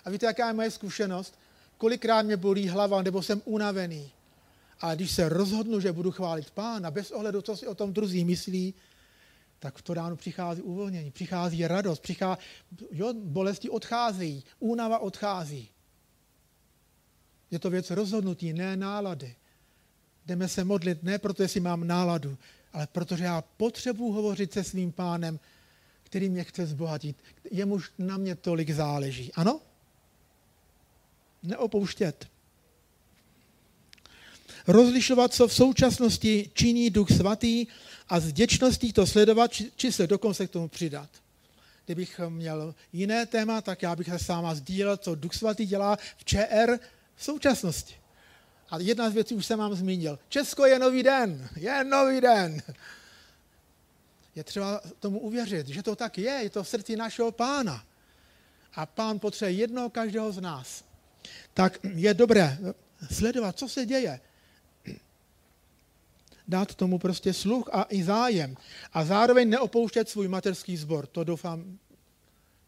[0.04, 1.38] A víte, jaká je moje zkušenost?
[1.80, 4.10] Kolikrát mě bolí hlava, nebo jsem unavený.
[4.80, 8.24] A když se rozhodnu, že budu chválit pána, bez ohledu, co si o tom druzí
[8.24, 8.74] myslí,
[9.58, 12.40] tak v to ráno přichází uvolnění, přichází radost, přichází,
[12.90, 15.68] jo, bolesti odcházejí, únava odchází.
[17.50, 19.34] Je to věc rozhodnutí, ne nálady.
[20.26, 22.38] Jdeme se modlit ne proto, jestli mám náladu,
[22.72, 25.40] ale protože já potřebuji hovořit se svým pánem,
[26.02, 27.16] který mě chce zbohatit.
[27.50, 29.32] Jemuž na mě tolik záleží.
[29.32, 29.60] Ano?
[31.42, 32.28] Neopouštět.
[34.66, 37.66] Rozlišovat, co v současnosti činí Duch Svatý
[38.08, 41.08] a s vděčností to sledovat, či, či se dokonce k tomu přidat.
[41.84, 45.96] Kdybych měl jiné téma, tak já bych se s váma sdílel, co Duch Svatý dělá
[46.16, 46.78] v ČR
[47.16, 47.94] v současnosti.
[48.70, 50.18] A jedna z věcí už jsem vám zmínil.
[50.28, 51.48] Česko je nový den.
[51.56, 52.62] Je nový den.
[54.34, 56.32] Je třeba tomu uvěřit, že to tak je.
[56.32, 57.84] Je to v srdci našeho pána.
[58.74, 60.84] A pán potřebuje jednoho každého z nás.
[61.54, 62.58] Tak je dobré
[63.12, 64.20] sledovat, co se děje.
[66.48, 68.56] Dát tomu prostě sluch a i zájem.
[68.92, 71.06] A zároveň neopouštět svůj materský sbor.
[71.06, 71.78] To doufám,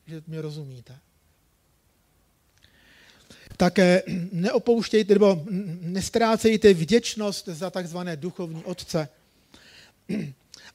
[0.07, 0.99] že mě rozumíte
[3.63, 4.03] také
[4.33, 5.45] neopouštějte nebo
[5.81, 9.09] nestrácejte vděčnost za takzvané duchovní otce.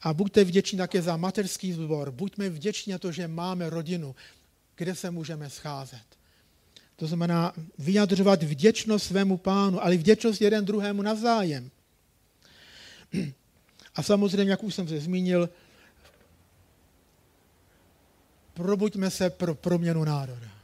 [0.01, 2.11] A buďte vděční také za materský zbor.
[2.11, 4.15] Buďme vděční za to, že máme rodinu,
[4.75, 6.06] kde se můžeme scházet.
[6.97, 11.69] To znamená vyjadřovat vděčnost svému pánu, ale vděčnost jeden druhému navzájem.
[13.95, 15.49] A samozřejmě, jak už jsem se zmínil,
[18.53, 20.57] probuďme se pro proměnu národa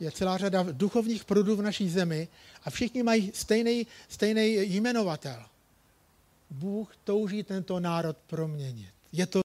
[0.00, 2.28] je celá řada duchovních prudů v naší zemi
[2.64, 5.44] a všichni mají stejný, stejný jmenovatel.
[6.50, 8.94] Bůh touží tento národ proměnit.
[9.12, 9.40] Je to